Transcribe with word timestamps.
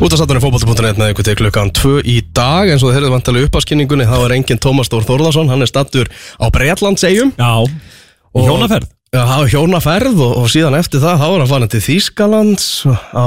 Útastáttunni 0.00 0.40
fókbalta.net 0.40 0.96
með 0.96 1.10
ykkur 1.12 1.26
til 1.28 1.34
klukkan 1.36 1.70
2 1.76 1.90
í 2.08 2.14
dag. 2.36 2.70
Eins 2.72 2.80
og 2.80 2.88
þið 2.88 2.96
heyrðum 2.96 3.14
vantilega 3.18 3.48
upp 3.50 3.56
á 3.58 3.64
skynningunni 3.66 4.06
þá 4.08 4.14
er 4.24 4.32
enginn 4.38 4.60
Tómas 4.62 4.88
Dór 4.88 5.04
Þórðarsson 5.04 5.50
hann 5.52 5.60
er 5.60 5.68
stattur 5.68 6.08
á 6.40 6.46
Breitlandsegjum 6.54 7.34
Já, 7.36 7.50
Og- 7.60 8.46
hjónaferð? 8.46 8.88
Já, 9.12 9.20
er 9.42 9.50
hjónaferð 9.52 10.20
og, 10.24 10.32
og 10.40 10.46
síðan 10.48 10.78
eftir 10.78 11.02
það 11.02 11.20
þá 11.20 11.26
er 11.26 11.42
hann 11.42 11.50
farin 11.50 11.72
til 11.74 11.82
Þýskalands 11.84 12.66
á, 13.12 13.26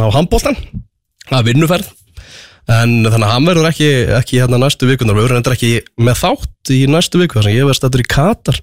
á 0.00 0.04
handbóltan 0.14 0.56
það 1.28 1.36
er 1.40 1.48
vinnuferð. 1.50 1.90
En 2.70 2.92
þannig 3.04 3.26
að 3.26 3.32
hann 3.34 3.48
verður 3.50 3.68
ekki, 3.72 3.88
ekki 4.20 4.38
hérna 4.40 4.60
næstu 4.62 4.86
vikunar 4.88 5.16
við 5.18 5.26
verðum 5.26 5.40
endur 5.42 5.56
ekki 5.56 5.72
með 6.00 6.20
þátt 6.22 6.70
í 6.72 6.78
næstu 6.88 7.20
viku 7.20 7.36
þar 7.40 7.48
sem 7.48 7.56
ég 7.58 7.66
verð 7.68 7.80
stattur 7.80 8.04
í 8.04 8.06
Katar. 8.06 8.60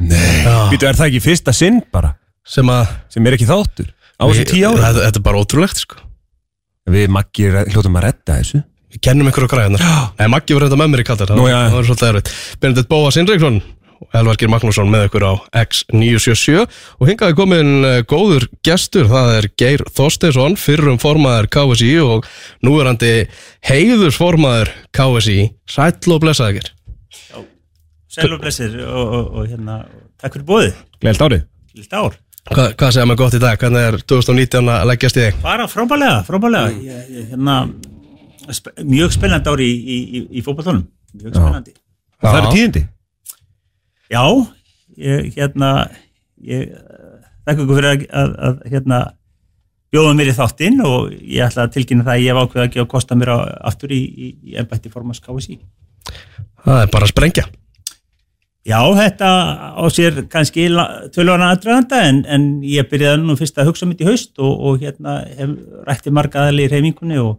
Nei. 0.00 0.42
Býtu, 0.72 0.88
er 0.88 0.96
það 0.98 1.10
ekki 1.12 1.22
fyrsta 1.28 1.54
sinn 1.54 1.82
bara? 1.92 2.14
Sem 2.48 2.66
að 2.72 2.88
sem 3.12 3.26
er 3.28 3.36
ekki 3.36 3.46
þáttur 3.50 3.92
á 4.16 4.24
þessu 4.24 4.48
tíu 4.48 4.72
þetta, 4.80 5.04
þetta 5.04 5.20
er 5.20 5.26
bara 5.28 5.44
ótrúlegt 5.44 5.82
sko 5.84 6.02
Við 6.86 7.08
Maggi 7.10 7.48
hljótum 7.50 7.96
að 7.98 8.04
redda 8.06 8.36
þessu. 8.40 8.60
Við 8.94 9.00
kennum 9.02 9.28
ykkur 9.32 9.46
á 9.46 9.52
græðunar 9.52 9.82
Nei, 10.20 10.28
Maggi 10.30 10.54
var 10.54 10.62
reynda 10.66 10.76
með 10.78 10.92
mér 10.92 11.00
í 11.02 11.06
Katar 11.08 11.28
Það 11.32 11.40
Nú, 11.40 11.46
var- 11.46 11.50
já, 11.50 11.56
já. 11.58 11.70
það 11.72 11.74
var 11.80 11.88
svolítið 11.88 12.10
erfitt. 12.12 12.30
Benedikt 12.62 12.88
Bóas 12.92 13.16
Indriksson 13.20 13.56
og 13.96 14.14
Elvargir 14.20 14.50
Magnússon 14.52 14.90
með 14.92 15.06
ykkur 15.08 15.24
á 15.24 15.32
X977 15.56 16.66
og 17.00 17.08
hingaði 17.08 17.36
komin 17.38 17.70
eh, 17.88 18.02
góður 18.04 18.44
gestur, 18.66 19.08
það 19.08 19.30
er 19.38 19.48
Geir 19.56 19.84
Þorsteinsson 19.96 20.56
fyrrum 20.60 20.98
formaður 21.00 21.48
KSI 21.56 21.90
og 22.04 22.28
núverandi 22.64 23.12
heiðursformaður 23.70 24.70
KSI 24.96 25.38
Sæll 25.72 26.12
og 26.12 26.20
blessaði 26.26 26.60
ykkur 26.60 26.72
Sæl 28.16 28.32
og 28.32 28.40
blessir 28.44 28.76
og, 28.84 29.00
og, 29.16 29.26
og 29.40 29.48
hérna, 29.50 29.80
takk 30.22 30.36
fyrir 30.38 30.46
bóðið, 30.48 30.76
Gleilt 31.02 31.20
árið. 31.26 31.42
Lilt 31.76 31.92
ár. 31.96 32.14
Hva, 32.46 32.68
Hvað 32.78 32.92
segja 32.94 33.06
maður 33.08 33.20
gott 33.24 33.36
í 33.36 33.40
dag? 33.42 33.58
Hvernig 33.58 33.84
er 33.88 33.96
2019 34.06 34.68
að 34.70 34.84
leggjast 34.92 35.18
í 35.18 35.24
þig? 35.24 35.38
Bara 35.42 35.66
frábælega, 35.70 36.20
frábælega. 36.28 36.74
Ég, 36.78 37.08
ég, 37.10 37.24
hérna, 37.32 37.56
sp 38.54 38.70
mjög 38.86 39.16
spennandi 39.16 39.50
ári 39.50 39.66
í, 39.66 39.76
í, 39.76 39.96
í, 39.98 40.22
í 40.38 40.44
fótballtónum, 40.46 40.84
mjög 41.16 41.34
spennandi. 41.34 41.74
Það 42.22 42.38
eru 42.40 42.52
tíðindi 42.54 42.82
Já, 44.06 44.22
ég, 45.02 45.32
hérna, 45.34 45.70
ég 46.46 46.70
þakka 47.46 47.64
ykkur 47.64 47.80
fyrir 47.80 47.90
að, 47.90 48.06
að, 48.22 48.34
að 48.48 48.62
hérna, 48.70 49.00
bjóða 49.90 50.14
mér 50.18 50.30
í 50.30 50.36
þáttinn 50.36 50.80
og 50.86 51.10
ég 51.18 51.42
ætla 51.48 51.66
að 51.66 51.74
tilkynna 51.74 52.06
það 52.06 52.14
að 52.14 52.22
ég 52.22 52.30
hef 52.30 52.46
ákveða 52.46 52.68
ekki 52.70 52.82
að 52.84 52.90
kosta 52.94 53.18
mér 53.18 53.34
á, 53.34 53.38
aftur 53.72 53.94
í, 53.96 54.00
í, 54.06 54.32
í 54.52 54.58
embætti 54.62 54.92
formans 54.94 55.22
KSI. 55.24 55.58
Það 56.62 56.82
er 56.84 56.92
bara 56.94 57.08
að 57.08 57.12
sprengja 57.16 57.48
Já, 58.66 58.80
þetta 58.98 59.28
á 59.78 59.84
sér 59.94 60.24
kannski 60.30 60.64
tölvana 61.14 61.52
aðdraganda 61.54 62.00
en, 62.08 62.24
en 62.26 62.46
ég 62.66 62.88
byrjaði 62.90 63.22
nú 63.22 63.36
fyrst 63.38 63.58
að 63.62 63.68
hugsa 63.70 63.86
mitt 63.86 64.00
í 64.02 64.08
haust 64.08 64.32
og, 64.42 64.54
og 64.58 64.80
hérna 64.82 65.20
hef 65.38 65.52
rætti 65.86 66.10
marga 66.10 66.48
aðli 66.48 66.66
í 66.66 66.70
reyfingunni 66.72 67.20
og, 67.22 67.36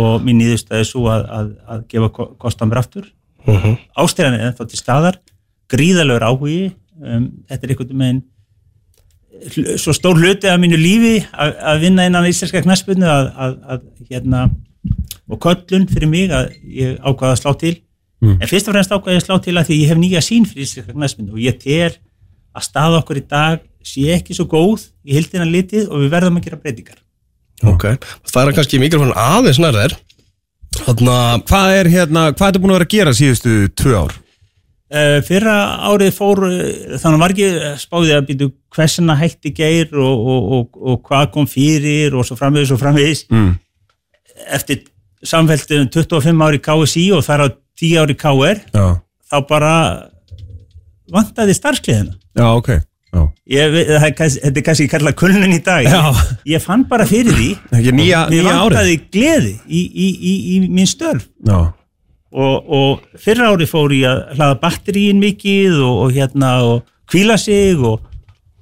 og 0.00 0.24
mín 0.24 0.40
nýðustæði 0.40 0.86
svo 0.88 1.04
að, 1.12 1.26
að, 1.36 1.50
að 1.68 1.82
gefa 1.92 2.08
ko- 2.16 2.30
kost 2.40 2.64
á 2.64 2.68
mér 2.68 2.80
aftur. 2.80 3.10
uh 3.44 3.60
-huh. 3.64 3.76
Ástæðan 4.00 4.38
er 4.38 4.46
ennþá 4.48 4.68
til 4.68 4.78
staðar, 4.80 5.18
gríðalegur 5.68 6.24
áhugi, 6.24 6.72
um, 6.96 7.28
þetta 7.48 7.66
er 7.66 7.70
einhvern 7.70 7.98
veginn 7.98 8.22
svo 9.78 9.92
stór 9.92 10.16
hluti 10.18 10.48
af 10.48 10.58
mínu 10.60 10.76
lífi 10.80 11.26
að, 11.32 11.52
að 11.62 11.80
vinna 11.80 12.06
innan 12.08 12.26
íslenska 12.26 12.62
knaspinu 12.64 13.06
að, 13.06 13.28
að, 13.36 13.52
að 13.68 13.82
hérna 14.10 14.48
og 15.28 15.38
köllun 15.44 15.86
fyrir 15.90 16.08
mig 16.08 16.32
að 16.32 16.50
ég 16.64 16.96
ákvaða 17.04 17.36
að 17.36 17.40
slá 17.42 17.52
til 17.60 17.76
en 18.22 18.48
fyrst 18.50 18.68
og 18.68 18.74
fremst 18.74 18.92
að 18.92 19.20
slá 19.22 19.36
til 19.42 19.56
að 19.56 19.68
því 19.68 19.80
ég 19.82 19.88
hef 19.92 19.98
nýja 19.98 20.22
sín 20.24 20.46
fyrir 20.48 20.66
íslenska 20.66 20.92
knaspinu 20.92 21.32
og 21.36 21.42
ég 21.42 21.58
tel 21.62 21.92
að 22.54 22.62
staða 22.66 23.02
okkur 23.02 23.20
í 23.20 23.26
dag 23.30 23.60
sé 23.86 24.08
ekki 24.16 24.34
svo 24.34 24.48
góð 24.50 24.88
í 25.06 25.14
hildina 25.14 25.46
litið 25.46 25.88
og 25.88 26.02
við 26.02 26.10
verðum 26.16 26.40
að 26.40 26.48
gera 26.48 26.60
breytingar 26.62 26.98
Ok, 27.66 27.84
það 28.30 28.48
er 28.48 28.54
kannski 28.54 28.78
mikrofónin 28.78 29.18
aðeins 29.18 29.58
að 29.58 29.96
Hvað 30.78 31.74
er 31.74 31.88
hérna, 31.90 32.32
hvað 32.36 32.54
er 32.54 32.60
búin 32.62 32.70
að 32.74 32.78
vera 32.78 32.86
að 32.86 32.92
gera 32.92 33.14
síðustu 33.16 33.54
tvö 33.74 33.94
ár? 33.98 34.12
Uh, 34.88 35.18
fyrra 35.26 35.54
árið 35.90 36.14
fór 36.16 36.44
uh, 36.46 36.98
þannig 37.00 37.20
var 37.20 37.32
ekki 37.34 37.48
spáðið 37.82 38.12
að 38.16 38.28
býtu 38.28 38.46
hversina 38.72 39.16
hætti 39.20 39.50
geir 39.52 39.90
og, 39.92 40.28
og, 40.32 40.46
og, 40.58 40.78
og 40.80 41.02
hvað 41.08 41.26
kom 41.34 41.48
fyrir 41.50 42.14
og 42.16 42.24
svo 42.24 42.38
framvegis 42.38 42.72
og 42.72 42.80
framvegis 42.80 43.26
Mm. 43.28 43.50
eftir 44.54 44.84
samféltum 45.26 45.90
25 45.92 46.44
ári 46.46 46.60
KSI 46.62 47.10
og 47.12 47.24
þar 47.26 47.44
á 47.44 47.46
10 47.78 48.02
ári 48.02 48.18
Já, 48.74 48.86
þá 49.30 49.36
bara 49.48 49.72
vantaði 51.12 51.56
starfskliðina. 51.56 52.14
Já, 52.38 52.46
ok. 52.52 52.70
Ég, 53.48 53.72
þetta 53.88 54.26
er 54.44 54.64
kannski 54.66 54.86
kallað 54.92 55.16
kulnun 55.22 55.54
í 55.56 55.62
dag. 55.64 55.86
Já. 55.88 56.12
ég 56.44 56.60
fann 56.60 56.84
bara 56.88 57.06
fyrir 57.08 57.32
því. 57.32 57.48
Nýja, 57.96 58.26
mér 58.28 58.44
nýja 58.44 58.52
árið. 58.52 58.52
vantaði 58.52 58.98
gleði 59.08 59.54
í, 59.64 59.80
í, 59.88 60.08
í, 60.12 60.34
í 60.54 60.58
mín 60.66 60.88
störf. 60.88 61.24
Og, 61.48 62.68
og 62.68 63.06
fyrra 63.16 63.48
ári 63.54 63.64
fór 63.68 63.94
ég 63.96 64.04
að 64.10 64.36
hlaða 64.36 64.58
batteríin 64.60 65.22
mikið 65.22 65.80
og, 65.80 66.02
og 66.04 66.12
hérna 66.18 66.52
og 66.68 66.84
kvíla 67.08 67.38
sig 67.40 67.80
og, 67.80 68.04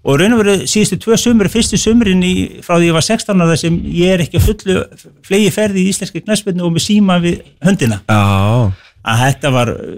og 0.06 0.21
raun 0.21 0.37
og 0.37 0.44
veru 0.44 0.54
síðustu 0.71 1.00
tvö 1.03 1.19
sömur, 1.19 1.50
fyrstu 1.50 1.81
sömurinn 1.83 2.22
í, 2.22 2.34
frá 2.62 2.77
því 2.78 2.93
ég 2.93 2.94
var 2.94 3.03
16 3.09 3.43
ára 3.43 3.59
sem 3.59 3.81
ég 3.91 4.15
er 4.15 4.22
ekki 4.22 4.38
að 4.38 4.47
fullu 4.53 4.78
flegi 5.27 5.50
ferði 5.50 5.83
í 5.83 5.91
íslenski 5.91 6.22
knæspilnu 6.22 6.62
og 6.69 6.77
með 6.77 6.87
síma 6.87 7.19
við 7.27 7.43
höndina. 7.66 7.98
Já, 8.06 8.71
að 9.06 9.22
þetta 9.22 9.52
var 9.54 9.70
uh, 9.72 9.94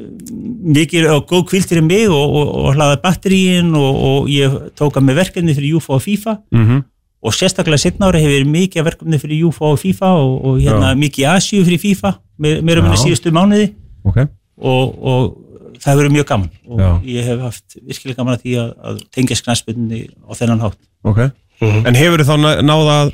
mikið 0.78 1.08
og 1.14 1.26
góð 1.30 1.46
kvíld 1.52 1.70
fyrir 1.70 1.84
mig 1.86 2.06
og, 2.12 2.36
og, 2.40 2.52
og 2.60 2.76
hlaða 2.76 3.00
batteríin 3.02 3.72
og, 3.78 4.04
og 4.10 4.30
ég 4.32 4.54
tók 4.78 5.00
að 5.00 5.08
með 5.08 5.22
verkefni 5.22 5.56
fyrir 5.56 5.80
UFO 5.80 5.96
og 5.96 6.04
FIFA 6.04 6.38
mhm. 6.54 6.86
Og 7.18 7.34
sérstaklega 7.34 7.80
setna 7.82 8.08
ári 8.08 8.20
hefur 8.22 8.36
verið 8.36 8.50
mikið 8.52 8.84
verkefni 8.86 9.18
fyrir 9.18 9.48
UFO 9.48 9.72
og 9.74 9.80
FIFA 9.80 10.10
og, 10.20 10.34
og 10.46 10.60
hérna 10.62 10.92
Já. 10.92 10.98
mikið 11.00 11.30
Asíu 11.32 11.64
fyrir 11.66 11.80
FIFA 11.82 12.12
með, 12.38 12.60
með 12.62 12.78
Já. 12.78 12.82
minni 12.84 12.98
síðustu 13.00 13.32
mánuði. 13.34 13.64
Ok, 14.06 14.20
og, 14.62 14.92
og 15.02 15.80
það 15.82 15.90
hefur 15.90 16.02
verið 16.04 16.14
mjög 16.14 16.28
gaman. 16.28 16.52
Og 16.70 16.82
Já. 16.84 16.90
ég 17.10 17.26
hef 17.26 17.42
haft 17.42 17.78
virkilega 17.80 18.20
gaman 18.20 18.36
að 18.36 18.44
því 18.44 18.54
að, 18.62 18.70
að 18.90 19.00
tengja 19.18 19.38
sknaspinni 19.40 20.04
á 20.14 20.32
þennan 20.38 20.62
hátt. 20.62 20.78
Ok. 21.10 21.20
En 21.58 21.98
hefur 21.98 22.22
þá 22.28 22.34
ná- 22.38 22.62
náð 22.62 22.92
að 22.94 23.12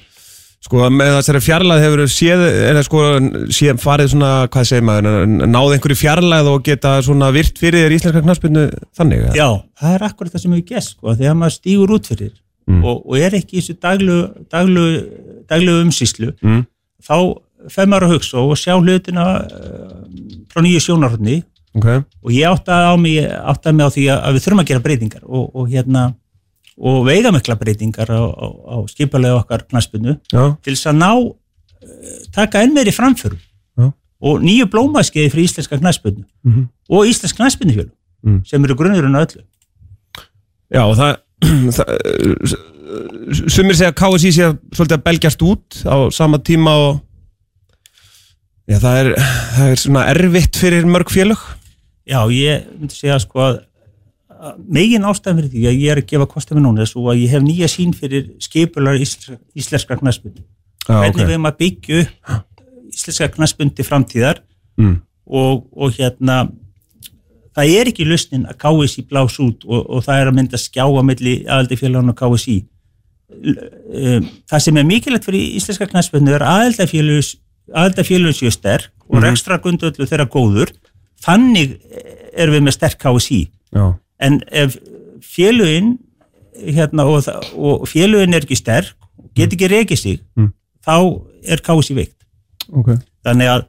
sko 0.64 0.86
með 0.90 1.10
þessari 1.18 1.40
fjarlæð 1.44 1.82
hefur 1.84 2.02
séð 2.08 2.44
eða 2.70 2.82
sko 2.86 3.00
séð 3.52 3.80
farið 3.82 4.12
svona 4.14 4.30
hvað 4.48 4.68
segir 4.70 4.86
maður, 4.88 5.26
náð 5.52 5.74
einhverju 5.76 5.98
fjarlæð 6.00 6.48
og 6.54 6.62
geta 6.64 6.94
svona 7.04 7.28
virt 7.36 7.60
fyrir 7.60 7.84
þér 7.84 7.96
íslenska 7.98 8.22
knaspinu 8.24 8.62
þannig 8.96 9.26
eða? 9.26 9.34
Já, 9.36 9.48
það 9.82 9.96
er 9.98 10.06
akkurat 10.08 10.32
það 10.34 10.44
sem 10.46 10.54
hefur 10.56 10.68
gæst 10.72 10.94
sko, 10.96 11.14
þegar 11.20 11.36
maður 11.42 11.56
stígur 11.60 11.94
út 11.98 12.10
fyrir 12.12 12.32
Mm. 12.64 12.78
og, 12.80 13.02
og 13.12 13.18
er 13.20 13.34
ekki 13.36 13.58
í 13.58 13.60
þessu 13.60 13.74
daglu, 13.76 14.14
daglu, 14.48 14.84
daglu 15.52 15.72
umsýslu 15.82 16.30
Mm. 16.40 16.62
þá 17.04 17.16
fer 17.68 17.90
maður 17.92 18.06
að 18.06 18.14
hugsa 18.14 18.40
og 18.40 18.54
sjá 18.56 18.72
hlutina 18.80 19.24
uh, 19.44 19.90
frá 20.48 20.62
nýju 20.64 20.80
sjónarhóttni 20.86 21.42
Ok, 21.76 21.84
og 22.24 22.30
ég 22.32 22.48
áttaði 22.48 22.86
á 22.88 22.94
mig, 22.96 23.18
áttaði 23.28 23.76
mig 23.76 23.84
á 23.84 23.90
því 23.92 24.04
að, 24.14 24.18
að 24.24 24.32
við 24.38 24.44
þurfum 24.46 24.62
að 24.64 24.68
gera 24.70 24.82
breytingar 24.86 25.22
og, 25.28 25.44
og 25.52 25.68
hérna 25.74 26.06
og 26.78 27.04
veigamikla 27.06 27.54
breytingar 27.60 28.08
á, 28.10 28.18
á, 28.18 28.46
á 28.74 28.76
skipalega 28.90 29.36
okkar 29.42 29.62
knaspinu 29.68 30.16
já, 30.32 30.44
til 30.62 30.74
þess 30.74 30.90
að 30.90 30.96
ná 31.00 31.10
uh, 31.14 31.34
taka 32.34 32.62
enn 32.64 32.74
meiri 32.74 32.90
framförum 32.94 33.38
Já. 33.78 33.92
og 34.24 34.42
nýju 34.42 34.66
blómaskeiði 34.72 35.30
fyrir 35.34 35.48
íslenska 35.50 35.78
knaspinu 35.78 36.24
Mhm. 36.44 36.68
og 36.90 37.06
íslensk 37.06 37.36
knaspinufjölu 37.36 37.90
Mm. 38.24 38.40
sem 38.46 38.64
eru 38.64 38.74
grunnurinn 38.74 39.14
á 39.14 39.20
öllu 39.20 39.42
já 40.72 40.80
og 40.88 40.96
það, 40.96 41.16
það 41.76 42.54
sumir 43.52 43.76
segja 43.76 43.90
að 43.92 43.98
KSI 44.00 44.30
sé 44.32 44.46
að 44.48 44.54
svolítið 44.72 44.96
að 44.96 45.02
belgjast 45.04 45.42
út 45.44 45.82
á 45.84 45.96
sama 46.14 46.38
tíma 46.40 46.72
og 46.86 47.00
já 48.70 48.78
það 48.80 48.96
er, 49.02 49.10
það 49.58 49.70
er 49.74 49.82
svona 49.82 50.06
erfitt 50.12 50.56
fyrir 50.60 50.88
mörg 50.88 51.12
félög 51.12 51.42
Já, 52.04 52.20
ég 52.28 52.64
myndi 52.80 52.92
segja 52.96 53.16
sko 53.22 53.40
að 53.40 53.54
megin 54.68 55.04
ástæðan 55.08 55.38
fyrir 55.40 55.50
því 55.52 55.62
að 55.70 55.78
ég 55.80 55.90
er 55.94 56.00
að 56.02 56.08
gefa 56.10 56.26
kostið 56.34 56.56
mér 56.58 56.64
núna 56.66 56.82
er 56.84 56.90
svo 56.90 57.04
að 57.12 57.20
ég 57.22 57.30
hef 57.34 57.42
nýja 57.42 57.68
sín 57.72 57.94
fyrir 57.96 58.26
skipular 58.44 58.98
íslenska, 59.00 59.96
Já, 59.96 60.98
hvernig 61.00 61.14
ok. 61.14 61.20
við 61.24 61.30
erum 61.34 61.46
að 61.48 61.56
byggja 61.62 62.00
upp 62.02 62.92
íslenska 62.94 63.28
knaspundi 63.36 63.82
framtíðar 63.86 64.42
Mm. 64.76 64.96
og, 65.26 65.68
og 65.76 65.92
hérna 65.94 66.48
það 67.54 67.68
er 67.78 67.86
ekki 67.92 68.04
lusnin 68.04 68.42
að 68.50 68.56
KSI 68.58 69.04
blás 69.06 69.36
út 69.38 69.62
og, 69.64 69.84
og 69.88 70.02
það 70.02 70.20
er 70.20 70.30
að 70.30 70.34
mynda 70.34 70.58
skjá 70.58 70.82
á 70.82 71.02
milli 71.06 71.34
aðaldafélagun 71.46 72.10
og 72.10 72.16
KSI 72.18 72.56
það 74.50 74.60
sem 74.64 74.76
er 74.80 74.86
mikilvægt 74.88 75.28
fyrir 75.28 75.54
íslenska 75.58 75.86
knaspunni 75.90 76.34
er 76.34 76.42
aðaldafélagun 76.42 78.34
séu 78.36 78.50
sterk 78.50 78.90
og 79.08 79.16
Mhm. 79.20 79.24
rekstra 79.28 79.58
grundöldu 79.62 80.06
þeirra 80.10 80.26
góður 80.26 80.72
þannig 81.22 81.78
erum 82.34 82.54
við 82.58 82.62
með 82.66 82.72
sterk 82.74 82.98
KSI 82.98 83.40
Já, 83.74 83.94
en 84.20 84.40
ef 84.52 84.76
félögin 85.24 85.94
hérna, 86.54 87.04
og, 87.04 87.24
og 87.56 87.86
félögin 87.90 88.34
er 88.36 88.44
ekki 88.46 88.58
sterk 88.58 88.94
get 89.34 89.52
ekki 89.52 89.68
rekið 89.70 89.98
sig 89.98 90.20
Mm. 90.36 90.52
þá 90.84 91.24
er 91.48 91.60
KSI 91.64 91.94
veikt. 91.96 92.16
Ok. 92.72 92.90
Þannig 93.24 93.48
að 93.48 93.64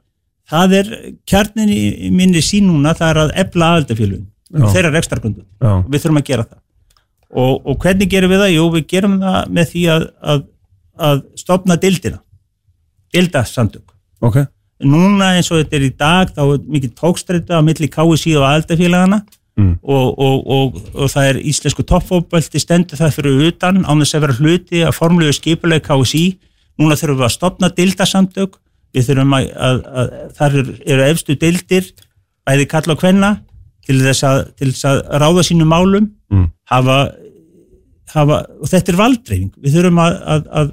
það 0.51 0.73
er 0.79 0.89
kjarnin 1.25 1.69
í 1.71 2.09
minni 2.11 2.41
sín 2.43 2.67
núna 2.69 2.93
það 2.93 3.09
er 3.09 3.19
að 3.23 3.31
efla 3.43 3.69
aðaldafélögin 3.73 4.27
Já. 4.51 4.67
þeirra 4.73 4.91
og 5.61 5.89
við 5.89 6.03
þurfum 6.03 6.19
að 6.21 6.27
gera 6.29 6.43
það. 6.43 6.59
Og, 7.35 7.53
og 7.65 7.79
hvernig 7.81 8.09
gerum 8.09 8.31
við 8.31 8.43
það? 8.43 8.51
Jú, 8.53 8.65
við 8.75 8.85
gerum 8.87 9.15
það 9.19 9.49
með 9.57 9.71
því 9.71 9.85
að, 9.95 10.03
að, 10.21 10.43
að 11.07 11.23
stopna 11.35 11.75
dildina 11.75 12.19
dildasamtök 13.15 13.93
ok, 14.25 14.37
núna 14.85 15.33
eins 15.37 15.49
og 15.51 15.61
þetta 15.61 15.77
er 15.79 15.87
í 15.87 15.91
dag 15.97 16.31
þá 16.35 16.41
er 16.45 16.63
mikið 16.75 16.93
tókstræta 16.99 17.59
á 17.59 17.61
milli 17.65 17.89
KSI 17.91 18.35
og 18.39 18.47
aðaldafélagana 18.49 19.21
Mm. 19.55 19.77
og, 19.87 20.19
og, 20.19 20.47
og, 20.51 20.79
og 20.99 21.07
það 21.13 21.27
er 21.29 21.37
íslensku 21.47 21.83
toppfótbölti 21.87 22.59
stendur 22.59 22.99
það 22.99 23.13
fyrir 23.15 23.43
utan 23.47 23.77
án 23.87 24.01
þess 24.03 24.17
að 24.17 24.23
vera 24.25 24.33
hluti 24.41 24.81
að 24.83 24.95
formlegu 24.97 25.31
skipuleg 25.37 25.85
KSI 25.85 26.23
núna 26.81 26.97
þurfum 26.99 27.21
við 27.21 27.27
að 27.29 27.35
stopna 27.37 27.69
dildasamtök 27.77 28.57
við 28.95 29.07
þurfum 29.07 29.35
að, 29.37 29.45
að, 29.55 29.77
að 30.01 30.09
þar 30.35 30.57
eru, 30.59 31.05
efstu 31.07 31.37
dildir 31.39 31.87
bæði 32.45 32.65
kalla 32.73 32.95
og 32.97 32.99
kvenna 32.99 33.29
til 33.87 34.01
þess 34.03 34.25
að, 34.27 34.41
til 34.59 34.73
þess 34.73 34.89
að 34.91 34.99
ráða 35.23 35.45
sínum 35.47 35.71
málum 35.71 36.11
Mm. 36.33 36.47
hafa, 36.73 36.97
hafa 38.15 38.37
og 38.59 38.67
þetta 38.71 38.91
er 38.91 38.97
valdreifing 38.99 39.51
við 39.61 39.75
þurfum 39.77 39.99
að, 40.01 40.15
að, 40.35 40.47
að 40.59 40.71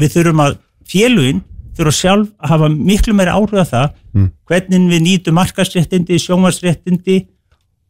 við 0.00 0.14
þurfum 0.16 0.42
að 0.46 0.58
félugin 0.88 1.42
þurfa 1.76 1.92
sjálf 1.98 2.30
að 2.40 2.52
hafa 2.54 2.70
miklu 2.74 3.14
meira 3.18 3.36
áhrif 3.38 3.62
að 3.62 3.70
það 3.74 3.88
Mm. 4.16 4.30
hvernig 4.48 4.84
við 4.88 5.02
nýtum 5.04 5.34
markasréttindi, 5.36 6.16
sjónvarsréttindi 6.22 7.16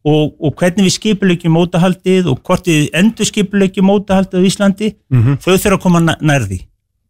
og, 0.06 0.34
og 0.38 0.54
hvernig 0.60 0.86
við 0.86 0.94
skipulegjum 1.00 1.54
mótahaldið 1.56 2.28
og 2.30 2.40
hvort 2.46 2.68
við 2.70 2.88
endur 2.94 3.26
skipulegjum 3.28 3.88
mótahaldið 3.90 4.38
á 4.38 4.46
Íslandi 4.50 4.90
Mhm. 5.10 5.38
þau 5.42 5.52
þurfa 5.56 5.76
að 5.78 5.82
koma 5.82 6.00
nær- 6.04 6.20
nærði 6.22 6.60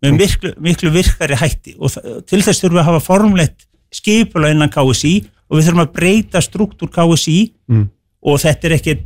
með 0.02 0.16
miklu, 0.20 0.52
miklu 0.60 0.90
virkari 0.94 1.36
hætti 1.40 1.74
og 1.78 1.90
til 2.26 2.40
þess 2.44 2.60
þurfum 2.62 2.76
við 2.78 2.82
að 2.84 2.88
hafa 2.90 3.04
formlegt 3.04 3.66
skipulega 3.92 4.54
innan 4.56 4.70
KSI 4.72 5.14
og 5.50 5.58
við 5.58 5.68
þurfum 5.68 5.84
að 5.86 5.92
breyta 5.92 6.40
struktúr 6.44 6.90
KSI 6.92 7.52
Mm. 7.68 7.88
og 8.22 8.40
þetta 8.40 8.64
er 8.64 8.72
eh, 8.72 8.96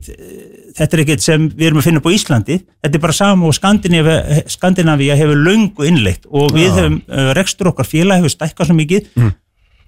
þetta 0.77 0.95
er 0.97 1.01
ekkit 1.05 1.21
sem 1.21 1.49
við 1.51 1.67
erum 1.67 1.79
að 1.81 1.87
finna 1.89 1.99
upp 2.01 2.07
á 2.07 2.15
Íslandi 2.15 2.57
þetta 2.85 2.95
er 2.95 3.01
bara 3.03 3.13
sama 3.13 3.47
og 3.47 3.55
Skandinavíu 3.55 4.45
Skandinavíu 4.47 5.17
hefur 5.19 5.37
löngu 5.45 5.87
innleitt 5.89 6.27
og 6.31 6.53
við 6.55 6.69
Já. 6.69 6.75
hefum, 6.79 7.03
uh, 7.09 7.33
rekstur 7.35 7.67
okkar 7.73 7.85
félag 7.91 8.21
hefur 8.23 8.31
stækkað 8.37 8.67
svo 8.71 8.77
mikið 8.79 9.07
Mm. 9.17 9.33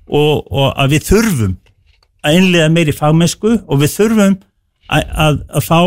og, 0.08 0.46
og 0.50 0.74
að 0.76 0.90
við 0.96 1.02
þurfum 1.10 1.56
að 2.22 2.38
innlega 2.38 2.68
meiri 2.72 2.92
fagmennsku 2.94 3.56
og 3.66 3.80
við 3.82 3.94
þurfum 3.96 4.36
að, 4.92 5.02
að, 5.26 5.38
að 5.58 5.66
fá 5.66 5.80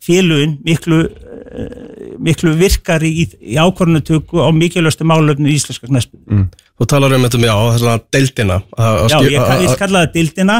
félugin 0.00 0.54
miklu 0.64 0.98
uh, 1.04 2.10
miklu 2.20 2.54
virkari 2.56 3.10
í, 3.22 3.24
í 3.52 3.56
ákvörnutöku 3.60 4.40
á 4.40 4.48
mikilvægstu 4.56 5.04
málefnu 5.08 5.48
í 5.50 5.56
íslenska 5.58 5.88
knaspinu. 5.90 6.46
Þú 6.80 6.86
talar 6.88 7.12
um 7.16 7.24
þetta, 7.26 7.40
já, 7.44 7.54
þessana 7.74 7.96
deildina 8.16 8.60
Já, 8.78 9.18
ég, 9.26 9.40
að- 9.40 9.64
ég 9.66 9.72
að- 9.74 9.80
kalla 9.82 10.04
það 10.06 10.12
dildina 10.14 10.56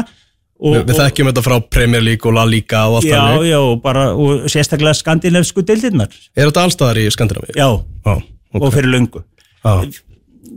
og, 0.61 0.75
Við, 0.85 0.91
þekkjum 0.99 1.29
þetta 1.31 1.41
frá 1.47 1.55
Premier 1.73 2.03
League 2.05 2.29
og 2.29 2.35
La 2.37 2.43
Liga 2.45 2.83
og 2.91 2.99
allt 2.99 3.07
já, 3.09 3.17
þannig. 3.17 3.47
já, 3.49 3.57
og 3.65 3.79
bara, 3.81 4.03
og 4.13 4.43
sérstaklega 4.53 4.93
skandinavsku 4.99 5.63
dildinnar. 5.65 6.11
Er 6.37 6.51
þetta 6.51 6.67
allstaðar 6.67 6.99
í 7.01 7.07
Skandinavíu? 7.09 7.55
Já, 7.57 7.69
Já, 8.05 8.13
og 8.53 8.61
ok. 8.67 8.73
fyrir 8.75 8.91
löngu. 8.93 9.23
Já. 9.65 9.73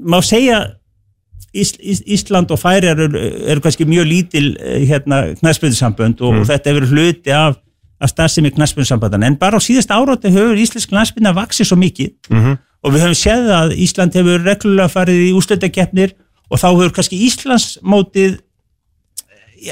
Má 0.05 0.19
segja 0.21 0.59
Ís, 1.55 1.71
Ís, 1.79 2.01
Ísland 2.07 2.51
og 2.51 2.59
Færi 2.59 2.89
eru, 2.91 3.07
eru 3.47 3.61
kannski 3.63 3.85
mjög 3.87 4.07
lítil 4.11 4.57
eh, 4.59 4.81
hérna 4.91 5.35
knaspinnsambönd 5.39 6.21
og, 6.21 6.41
og 6.41 6.47
þetta 6.49 6.73
hefur 6.73 6.87
hluti 6.91 7.31
af, 7.31 7.55
af 8.01 8.09
starfsemi 8.11 8.51
knaspinnssambandan 8.57 9.23
en 9.23 9.37
bara 9.39 9.57
á 9.57 9.63
síðast 9.63 9.93
árátti 9.95 10.33
hefur 10.35 10.59
íslensk 10.59 10.91
knaspinna 10.91 11.33
vaksið 11.37 11.71
svo 11.71 11.77
mikið 11.79 12.11
Mhm. 12.31 12.57
og 12.85 12.93
við 12.93 13.01
höfum 13.07 13.21
séð 13.23 13.47
að 13.61 13.77
Ísland 13.81 14.13
hefur 14.19 14.43
reglulega 14.45 14.89
farið 14.93 15.21
í 15.29 15.33
úrslutakeppnir 15.39 16.11
og 16.51 16.59
þá 16.59 16.67
hefur 16.75 16.93
kannski 16.99 17.23
Íslandsmótið 17.29 18.35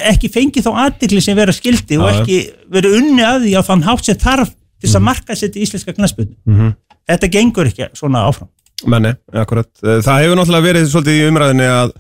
ekki 0.08 0.30
fengið 0.32 0.64
þá 0.64 0.72
aðdikli 0.86 1.20
sem 1.20 1.36
vera 1.36 1.52
skildi 1.52 1.98
og 2.00 2.08
ekki 2.22 2.38
verið 2.72 2.94
unni 3.00 3.24
að 3.26 3.42
því 3.44 3.52
á 3.58 3.62
þann 3.66 3.82
hátt 3.84 4.06
sem 4.08 4.16
þarf 4.22 4.48
til 4.54 4.88
þess 4.88 4.96
að 4.98 5.04
marka 5.10 5.34
sér 5.36 5.50
til 5.52 5.62
íslenska 5.66 5.92
knaspinnu. 5.98 6.34
Mhm. 6.48 6.70
Þetta 7.10 7.28
gengur 7.34 7.68
ekki 7.68 7.88
svona 7.98 8.22
áfram. 8.30 8.48
Menni, 8.86 9.12
akkurat. 9.34 9.68
Eh, 9.82 10.00
það 10.04 10.22
hefur 10.24 10.38
náttúrulega 10.40 10.68
verið 10.68 10.88
svolítið 10.92 11.20
í 11.20 11.28
umræðinni 11.30 11.68
að 11.70 11.92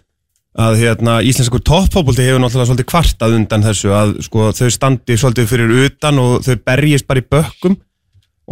að 0.52 0.74
hérna, 0.82 1.14
íslenskur 1.24 1.62
toppfóbolti 1.64 2.26
hefur 2.26 2.42
náttúrulega 2.42 2.68
svolítið 2.68 2.88
kvartað 2.90 3.36
undan 3.38 3.62
þessu 3.64 3.88
að 3.96 4.10
sko, 4.26 4.50
þau 4.52 4.68
standi 4.74 5.16
svolítið 5.16 5.46
fyrir 5.48 5.70
utan 5.86 6.18
og 6.20 6.42
þau 6.44 6.56
berjist 6.66 7.06
bara 7.08 7.22
í 7.22 7.28
bökkum. 7.32 7.78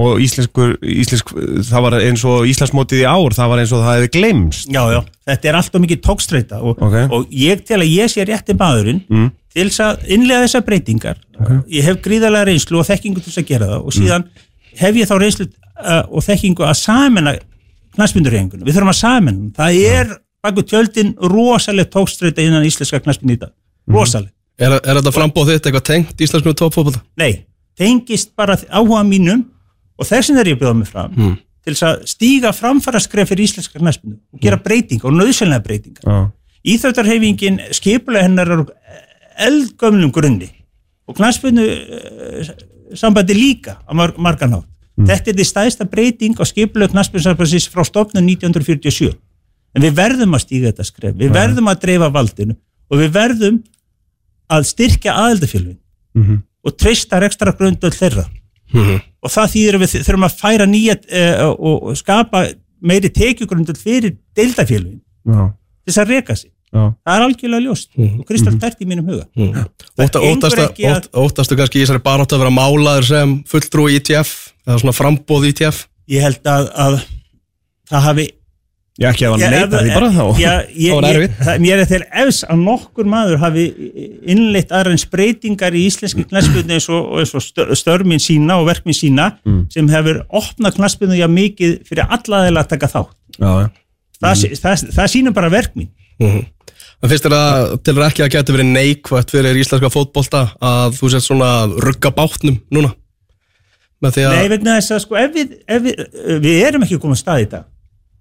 Og 0.01 0.21
íslenskur, 0.23 0.77
íslensk, 0.87 1.33
það 1.67 1.83
var 1.83 1.97
eins 1.99 2.23
og 2.25 2.47
Íslandsmótið 2.49 3.03
í 3.03 3.09
ár, 3.11 3.35
það 3.37 3.49
var 3.51 3.59
eins 3.61 3.73
og 3.75 3.83
það 3.83 3.97
hefði 3.99 4.11
glemst 4.15 4.71
Já, 4.71 4.81
já, 4.95 5.01
þetta 5.27 5.49
er 5.51 5.59
alltaf 5.59 5.83
mikið 5.83 6.01
tókstreita 6.07 6.61
og, 6.63 6.79
Ok. 6.81 6.95
og 7.11 7.27
ég 7.35 7.65
tel 7.67 7.81
að 7.83 7.91
ég 7.99 8.09
sé 8.09 8.25
rétti 8.25 8.55
maðurinn 8.57 9.03
Mm. 9.11 9.31
til 9.53 9.67
að 9.69 10.07
innlega 10.09 10.47
þessar 10.47 10.65
breytingar. 10.65 11.17
Ég 11.69 11.83
hef 11.85 12.01
gríðarlega 12.01 12.47
reynslu 12.47 12.79
og 12.79 12.87
þekkingu 12.87 13.21
til 13.21 13.43
að 13.43 13.47
gera 13.51 13.67
það 13.67 13.85
og 13.85 13.93
síðan 13.93 14.25
hef 14.79 14.95
ég 14.95 15.11
þá 15.11 15.17
reynslu 15.21 15.49
uh, 15.85 16.03
og 16.09 16.23
þekkingu 16.23 16.65
að 16.65 16.77
samena 16.81 17.35
knastmyndurhengunum, 18.01 18.65
við 18.67 18.79
þurfum 18.79 18.93
að 18.95 18.99
samena 19.01 19.53
það 19.61 19.79
er 19.93 20.11
baku 20.41 20.65
tjöldin 20.65 21.13
rosaleg 21.21 21.91
tókstreita 21.93 22.41
innan 22.43 22.65
íslenska 22.67 23.01
knastmynd 23.05 23.37
í 23.37 23.41
dag. 23.45 23.53
Rosaleg, 23.91 24.33
Er, 24.61 24.75
er 24.77 24.99
þetta 24.99 25.13
frambóð 25.15 25.55
þitt 25.55 25.67
eitthvað 25.71 25.85
tengt 25.89 26.21
íslenskum 26.21 26.53
toppfótbolta? 26.57 27.01
nei 27.17 27.47
tengist 27.81 28.35
bara 28.37 28.59
áhuga 28.69 29.01
mínum 29.09 29.47
og 29.97 30.05
þessin 30.09 30.37
er 30.41 30.51
ég 30.51 30.59
að 30.59 30.61
bjóða 30.65 30.77
mig 30.81 30.89
fram 30.91 31.15
Mm. 31.17 31.37
til 31.65 31.75
að 31.87 32.03
stíga 32.09 32.51
framfæra 32.53 33.01
skref 33.01 33.29
fyrir 33.33 33.47
íslenska 33.47 33.79
knastmyndu 33.81 34.19
og 34.35 34.41
gera 34.41 34.57
breytingar 34.61 35.09
og 35.09 35.17
nöðsynlega 35.17 35.65
breytingar. 35.65 36.05
Já, 36.05 36.31
Íþjóttarhefingin 36.75 37.57
skipulega 37.73 38.27
hennar 38.27 38.51
er 38.53 38.65
eldgömlum 39.47 40.13
grunni 40.13 40.51
og 41.09 41.17
uh, 41.21 42.51
sambandi 42.97 43.35
líka 43.35 43.79
á 43.89 43.93
mar 43.97 44.13
hátt. 45.01 45.11
Þetta 45.11 45.31
er 45.31 45.37
því 45.41 45.47
stæðsta 45.49 45.87
breyting 45.91 46.39
á 46.41 46.45
skipulega 46.49 46.93
knastbyrnsambandsins 46.93 47.69
frá 47.73 47.83
stofnun 47.87 48.27
1947. 48.29 49.15
En 49.75 49.83
við 49.83 49.95
verðum 49.95 50.35
að 50.35 50.45
stíga 50.45 50.71
þetta 50.73 50.85
skref, 50.89 51.15
við 51.15 51.31
verðum 51.35 51.69
að 51.71 51.81
dreifa 51.85 52.09
valdinu 52.11 52.57
og 52.91 52.99
við 52.99 53.13
verðum 53.15 53.61
að 54.51 54.67
styrkja 54.67 55.15
aðeldafélugin 55.15 55.79
Mhm. 56.15 56.43
og 56.67 56.77
treysta 56.77 57.21
rekstra 57.23 57.53
grundöld 57.57 57.95
þeirra. 57.95 58.25
Mhm. 58.75 59.01
Og 59.23 59.31
það 59.31 59.53
þýðir 59.55 59.79
við 59.79 59.93
þurfum 60.05 60.27
að 60.27 60.39
færa 60.41 60.67
nýja 60.67 60.97
uh, 60.97 61.55
og, 61.59 61.97
skapa 61.97 62.49
meiri 62.83 63.11
tekjugrundöld 63.11 63.79
fyrir 63.79 64.17
deildafélugin 64.35 65.01
já, 65.27 65.53
til 65.85 65.93
þess 65.93 65.99
að 66.03 66.09
reka 66.09 66.37
sig. 66.37 66.51
Já 66.71 66.83
Það 67.05 67.15
er 67.17 67.25
algjörlega 67.27 67.65
ljóst 67.67 67.89
og 67.99 68.25
Kristall 68.29 68.59
tært 68.63 68.81
í 68.85 68.87
mínum 68.87 69.09
huga. 69.11 69.25
Mm. 69.35 69.55
Gengur 70.01 71.09
óttastu, 71.25 71.57
kannski 71.59 71.81
í 71.81 71.85
þessari 71.85 72.03
barátt 72.05 72.35
að 72.35 72.43
vera 72.45 72.53
málaður 72.55 73.07
sem 73.11 73.33
fulltrú 73.51 73.89
í 73.91 73.97
ITF 74.01 74.35
eða 74.67 74.79
svona 74.83 74.95
frambóð 74.97 75.49
í 75.49 75.55
ITF 75.55 75.87
Ég 76.11 76.23
held 76.27 76.47
að, 76.51 76.69
að 76.75 77.01
það 77.91 78.07
hafi... 78.09 78.27
Ég 79.01 79.07
ekki 79.15 79.25
að 79.25 79.33
hann 79.41 79.55
leita 79.55 79.79
því 79.81 79.93
bara 79.95 80.09
þá 80.13 80.41
Já, 80.43 80.51
ég, 80.77 80.91
Það 80.93 80.97
var 81.01 81.07
ég, 81.07 81.19
erfitt. 81.21 81.37
það, 81.47 81.61
mér 81.65 81.81
er 81.83 81.89
þegar 81.89 82.07
efs 82.23 82.41
að 82.53 82.59
nokkur 82.67 83.07
maður 83.09 83.39
hafi 83.41 83.65
innleitt 84.35 84.75
aðrains 84.77 85.05
breytingar 85.13 85.77
í 85.79 85.85
íslenski 85.89 86.25
knæspilnu 86.29 86.75
eins 86.77 86.89
og, 86.93 87.07
og 87.15 87.23
eins 87.23 87.33
og 87.39 87.45
stör- 87.47 87.71
störf 87.79 88.05
mín 88.11 88.21
sína 88.21 88.59
og 88.61 88.67
verk 88.69 88.85
mín 88.89 88.99
sína 88.99 89.31
Mm. 89.47 89.63
sem 89.73 89.89
hefur 89.89 90.21
opnað 90.29 90.77
knæspilnu 90.77 91.17
já 91.17 91.27
mikið 91.33 91.79
fyrir 91.89 92.05
alla 92.11 92.43
aðeila 92.43 92.65
að 92.67 92.73
taka 92.75 92.91
þátt. 92.93 93.15
Já, 93.39 93.51
já 93.63 93.69
Það, 94.21 94.35
mm. 94.51 94.59
það, 94.61 94.83
það 94.99 95.11
sýnum 95.15 95.37
bara 95.39 95.49
verk 95.55 95.79
mín. 95.81 95.89
mm 96.21 96.43
En 97.01 97.09
finnst 97.09 97.25
þér 97.25 97.37
að 97.37 97.67
til 97.81 97.95
þér 97.97 98.07
ekki 98.11 98.25
að 98.25 98.33
geta 98.35 98.55
verið 98.55 98.73
neikvætt 98.75 99.31
fyrir 99.33 99.61
íslenska 99.61 99.89
fótbolta 99.93 100.47
að 100.61 100.99
þú 100.99 101.13
sett 101.15 101.25
svona 101.25 101.51
að 101.63 101.77
rugga 101.87 102.13
bátnum 102.13 102.59
núna? 102.73 102.93
Með 104.05 104.17
því 104.17 104.25
að... 104.29 104.37
Nei, 104.37 104.59
þess 104.69 104.97
að 104.97 105.05
sko, 105.05 105.17
ef 105.21 105.33
við, 105.35 105.55
ef 105.65 105.85
við, 105.85 106.03
við 106.45 106.65
erum 106.69 106.85
ekki 106.85 107.01
komað 107.01 107.23
stað 107.23 107.45
í 107.45 107.49
dag. 107.55 107.69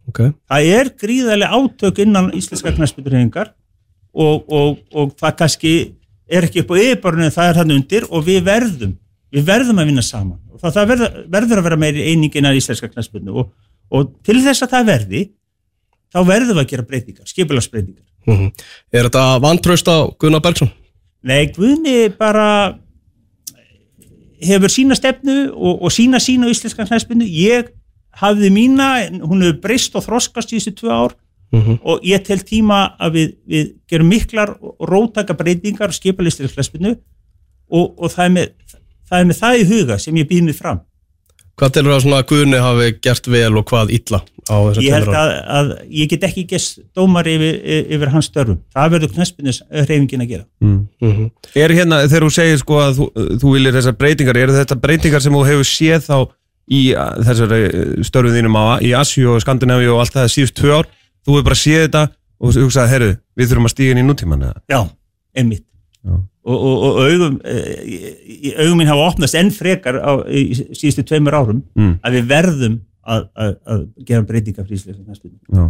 Ok. 0.10 0.20
það 0.50 0.72
er 0.74 0.90
gríðarlega 0.98 1.58
átök 1.60 2.02
innan 2.04 2.32
íslenska 2.38 2.74
knæspilurhengar 2.74 3.52
og, 4.14 4.48
og, 4.48 4.80
og 4.90 5.14
það 5.20 5.36
kannski 5.44 5.74
er 6.30 6.48
ekki 6.48 6.64
upp 6.64 6.74
á 6.74 6.82
yfirborðinu 6.82 7.34
það 7.36 7.52
er 7.52 7.60
hann 7.62 7.74
undir 7.76 8.08
og 8.10 8.26
við 8.26 8.42
verðum 8.48 8.96
við 9.34 9.46
verðum 9.46 9.82
að 9.82 9.92
vinna 9.92 10.06
saman 10.06 10.40
og 10.50 10.62
það, 10.62 10.76
það 10.78 10.92
verður, 10.94 11.20
verður 11.36 11.62
að 11.62 11.68
vera 11.68 11.82
meiri 11.84 12.06
eining 12.10 12.38
innan 12.42 12.58
íslenska 12.58 12.90
knæspilinu 12.90 13.38
og, 13.44 13.52
og 13.94 14.14
til 14.26 14.40
þess 14.46 14.66
að 14.66 14.74
það 14.76 14.90
verði 14.90 15.24
þá 16.10 16.20
verðum 16.32 16.56
við 16.58 16.64
að 16.64 16.72
gera 16.74 16.88
breytingar, 16.90 17.30
skipulagsbreytingar 17.30 18.09
Mm 18.28 18.52
Er 18.92 19.08
þetta 19.08 19.40
vantraust 19.44 19.88
á 19.88 20.10
Gunnar 20.20 20.42
Bergson? 20.42 20.72
Nei, 21.24 21.52
Guðni 21.54 22.10
bara 22.18 22.78
hefur 24.40 24.72
sína 24.72 24.96
stefnu 24.96 25.50
og, 25.52 25.84
og 25.84 25.92
sína 25.92 26.20
sína 26.24 26.48
á 26.48 26.52
íslenska 26.54 26.88
knæspilinu 26.88 27.28
ég 27.28 27.74
hafði 28.20 28.52
mína, 28.54 28.90
hún 29.24 29.44
hefur 29.44 29.60
breyst 29.64 29.96
og 29.96 30.06
þroskast 30.08 30.54
í 30.54 30.60
þessu 30.60 30.76
tvö 30.80 30.94
ár. 30.94 31.18
Mm 31.54 31.80
og 31.82 32.04
ég 32.06 32.22
tel 32.22 32.44
tíma 32.46 32.92
að 33.02 33.16
við, 33.16 33.30
við 33.50 33.72
gerum 33.90 34.12
miklar 34.12 34.52
og 34.62 34.86
rótaka 34.86 35.34
breytingar 35.34 35.94
skipalistir 35.96 36.46
í 36.46 36.52
klaspinu 36.54 36.92
og, 36.94 37.96
og 37.98 38.12
það, 38.14 38.26
er 38.26 38.34
með, 38.36 38.76
það 39.10 39.20
er 39.20 39.30
með 39.30 39.40
það 39.40 39.58
í 39.58 39.66
huga 39.72 39.98
sem 39.98 40.20
ég 40.20 40.30
býð 40.30 40.44
mig 40.46 40.58
fram. 40.58 40.84
Hvað 41.58 41.74
telur 41.76 41.96
að 41.96 42.04
svona 42.06 42.22
Gunni 42.30 42.62
hafi 42.62 42.92
gert 43.02 43.28
vel 43.28 43.58
og 43.58 43.66
hvað 43.68 43.96
illa 43.98 44.22
Ég 44.84 44.94
held 44.96 45.12
að, 45.14 45.32
að 45.60 45.70
ég 46.02 46.10
get 46.12 46.24
ekki 46.30 46.44
gest 46.50 46.80
dómar 46.98 47.28
yfir, 47.30 47.60
yfir 47.96 48.12
hans 48.14 48.30
störfum. 48.32 48.60
Það 48.76 48.92
verður 48.96 49.14
knaspinus 49.16 49.62
reyfingin 49.70 50.26
að 50.26 50.32
gera. 50.34 50.46
mm. 50.66 50.80
mm 51.06 51.30
Er 51.60 51.74
hérna, 51.78 52.02
þegar 52.08 52.26
þú 52.28 52.32
segir 52.40 52.60
sko 52.62 52.80
að 52.84 53.00
þú, 53.00 53.08
þú 53.44 53.54
viljir 53.56 53.78
þessar 53.80 53.98
breytingar, 54.02 54.38
eru 54.44 54.58
þetta 54.58 54.80
breytingar 54.84 55.22
sem 55.26 55.34
þú 55.38 55.44
hefur 55.50 55.70
séð 55.70 56.06
þá 56.10 56.18
í 56.70 56.82
þessari 57.26 57.62
uh, 57.70 57.94
störfum 58.06 58.36
þínum 58.38 58.58
á, 58.62 58.66
í 58.86 58.92
Asju 58.94 59.32
og 59.34 59.40
Skandinavíu 59.42 59.94
og 59.96 60.04
allt 60.04 60.14
það 60.18 60.28
síðust 60.36 60.58
tvö 60.60 60.76
ár, 60.82 60.90
þú 61.26 61.38
hefur 61.38 61.48
bara 61.50 61.58
séð 61.64 61.86
þetta 61.88 62.04
og 62.40 62.60
hugsaði, 62.62 62.92
herru, 62.94 63.08
við 63.40 63.50
þurfum 63.52 63.66
að 63.70 63.74
stíga 63.74 63.96
inn 63.96 64.02
í 64.04 64.06
nútíman 64.06 64.44
eða? 64.48 64.62
Já, 64.70 64.82
einmitt 65.42 65.66
Já. 66.06 66.14
og, 66.46 66.60
og, 66.60 66.84
og 66.86 67.00
augum 67.10 67.34
eh, 67.44 68.54
augum 68.64 68.78
mín 68.80 68.88
hafa 68.88 69.08
opnast 69.10 69.36
enn 69.36 69.50
frekar 69.52 69.98
á, 70.00 70.12
í 70.30 70.46
síðustu 70.72 71.04
tveimur 71.10 71.36
árum 71.36 71.64
Mm. 71.76 71.98
að 72.06 72.16
við 72.20 72.30
verðum 72.30 72.78
að, 73.16 73.28
að, 73.46 73.54
að 73.74 73.86
gera 74.10 74.28
breytinga 74.30 74.66
fríslega 74.68 75.02
næstu 75.06 75.32
við 75.32 75.70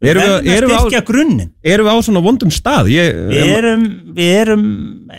Erum 0.00 0.22
við, 0.24 0.46
erum, 0.54 0.70
við 0.72 0.94
á, 0.96 1.04
grunninn? 1.04 1.50
Erum 1.60 1.84
við 1.84 1.92
á 1.92 1.98
svona 2.06 2.22
vondum 2.24 2.52
stað? 2.54 2.88
Ég, 2.88 3.18
við 3.28 3.50
erum, 3.58 3.82
erum 4.16 4.62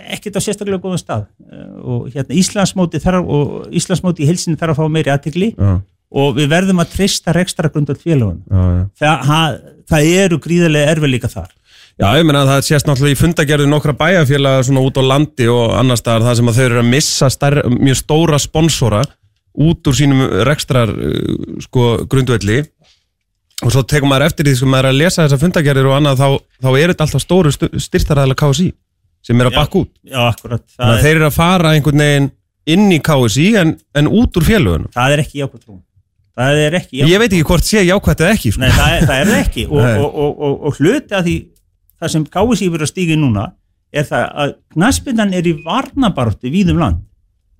ekkert 0.10 0.40
á 0.42 0.42
sérstaklega 0.42 0.82
góðum 0.82 0.98
stað. 0.98 1.28
Eh, 1.46 1.68
og 1.86 2.08
hérna 2.10 2.38
Íslandsmóti 2.42 3.02
þarf 3.04 3.30
og 3.38 3.52
Íslandsmóti 3.78 4.26
í 4.26 4.30
hilsinni 4.32 4.58
þarf 4.58 4.74
að 4.74 4.82
fá 4.82 4.96
meiri 4.96 5.14
aðtikli 5.14 5.52
og 6.12 6.34
við 6.40 6.50
verðum 6.52 6.82
að 6.82 6.96
trista 6.98 7.36
rekstra 7.38 7.70
grundal 7.72 7.96
félagun 7.96 8.42
já. 8.50 8.90
það, 9.04 9.30
ha- 9.30 9.86
það 9.94 10.10
eru 10.26 10.42
gríðarlega 10.42 10.96
erfiðleika 10.96 11.30
þar. 11.32 11.54
Já, 12.02 12.08
ég 12.18 12.26
meina 12.26 12.42
að 12.42 12.50
það 12.56 12.66
sést 12.72 12.88
náttúrulega 12.90 13.14
í 13.14 13.20
fundagerðu 13.22 13.70
nokkra 13.70 13.94
bæjarfélaga 14.00 14.66
svona 14.66 14.82
út 14.88 14.98
á 14.98 15.04
landi 15.06 15.46
og 15.52 15.76
annar 15.78 16.00
staðar 16.00 16.26
það 16.32 16.38
sem 16.40 16.50
að 16.50 16.58
þau 16.58 16.66
eru 16.66 16.82
að 16.82 16.90
missa 16.90 17.30
stær, 17.30 17.58
mjög 17.70 18.00
stóra 18.02 18.40
sponsora 18.42 19.04
út 19.52 19.88
úr 19.88 19.98
sínum 19.98 20.24
rekstrar 20.48 20.92
uh, 20.92 21.58
sko 21.66 22.06
grundvelli 22.12 22.62
og 23.62 23.74
svo 23.74 23.84
tekum 23.86 24.10
maður 24.10 24.30
eftir 24.30 24.48
því 24.48 24.56
sem 24.58 24.72
maður 24.72 24.90
er 24.90 24.96
að 24.96 25.02
lesa 25.04 25.26
þessar 25.26 25.42
fundagerður 25.44 25.92
og 25.92 25.98
annað 26.00 26.22
þá, 26.24 26.28
þá 26.64 26.70
er 26.72 26.94
þetta 26.94 27.08
alltaf 27.08 27.26
stóru 27.26 27.54
styrstaræðilega 27.54 28.42
KSI 28.42 28.72
sem 29.22 29.42
er 29.42 29.52
að 29.52 29.58
bakka 29.60 29.84
út. 29.84 29.92
já, 30.02 30.20
akkurat, 30.26 30.64
Þannig 30.74 30.96
að 30.96 31.06
þeir 31.06 31.16
eru 31.20 31.28
að 31.28 31.36
fara 31.36 31.74
einhvern 31.76 32.04
veginn 32.06 32.32
inn 32.72 32.88
í 32.96 33.00
KSI 33.06 33.48
en, 33.62 33.76
en 33.98 34.10
út 34.10 34.38
úr 34.40 34.48
félagunum. 34.48 34.90
það 34.96 35.16
er 35.16 35.24
ekki 35.26 35.42
jákvæmt 35.44 35.66
trú 35.66 35.78
það 36.38 36.62
ekki 36.80 37.02
jákvæmt 37.02 37.12
Ég 37.12 37.22
veit 37.22 37.30
ekki 37.36 37.48
hvort 37.52 37.68
sé 37.68 37.84
jákvæmt 37.86 38.24
eða 38.24 38.36
ekki. 38.38 38.52
Sko. 38.56 38.64
Nei, 38.64 38.72
það 38.72 38.96
er, 38.96 39.08
það 39.10 39.22
er 39.22 39.32
ekki 39.42 39.66
og, 39.68 39.82
og, 39.82 40.06
og, 40.08 40.32
og, 40.48 40.54
og 40.70 40.80
hluti 40.80 41.18
að 41.18 41.28
því 41.28 41.38
það 42.02 42.14
sem 42.16 42.28
KSI 42.34 42.70
verður 42.72 42.88
að 42.88 42.94
stíga 42.96 43.14
í 43.16 43.22
núna 43.22 43.48
er 43.92 44.08
það 44.08 44.28
að 44.44 44.54
knaspindan 44.74 45.34
er 45.38 45.50
í 45.52 45.56
varnabartu 45.66 46.52
víðum 46.54 46.80
land 46.82 47.02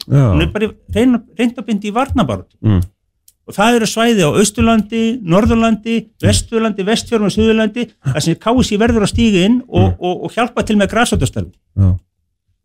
hún 0.08 0.42
er 0.42 0.52
bara 0.54 0.72
reyndabindi 0.96 1.90
í 1.92 1.94
varnabartu 1.96 2.56
Mm. 2.62 2.82
og 3.48 3.54
það 3.56 3.76
eru 3.76 3.86
svæði 3.90 4.22
á 4.24 4.30
Austurlandi, 4.32 5.20
Norðurlandi 5.24 5.96
Vesturlandi, 6.22 6.84
Vestfjörnum 6.88 7.26
og 7.30 7.36
Suðurlandi 7.36 7.88
þar 8.06 8.22
sem 8.22 8.36
KSI 8.36 8.78
verður 8.80 9.04
að 9.08 9.12
stíga 9.14 9.46
inn 9.46 9.62
og, 9.68 9.96
og, 10.00 10.24
og 10.26 10.32
hjálpa 10.36 10.64
til 10.66 10.78
með 10.78 10.92
græsóttastarfi 10.94 11.52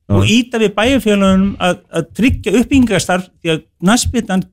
og 0.08 0.22
íta 0.30 0.58
við 0.62 0.74
bæjarfélagum 0.76 1.56
að, 1.58 1.80
að 1.90 2.04
tryggja 2.14 2.52
uppbyggingastarf 2.60 3.24
því 3.42 3.50
að 3.56 3.62
knaspindan 3.82 4.44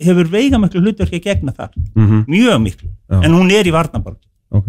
hefur 0.00 0.30
veigamiklu 0.32 0.80
hlutverki 0.80 1.18
að 1.20 1.24
gegna 1.26 1.52
þar 1.52 1.70
Mhm. 1.94 2.24
mjög 2.30 2.60
miklu, 2.62 2.88
Já. 3.10 3.24
en 3.24 3.32
hún 3.34 3.50
er 3.52 3.64
í 3.66 3.72
varnabartu 3.74 4.24
Ok. 4.50 4.64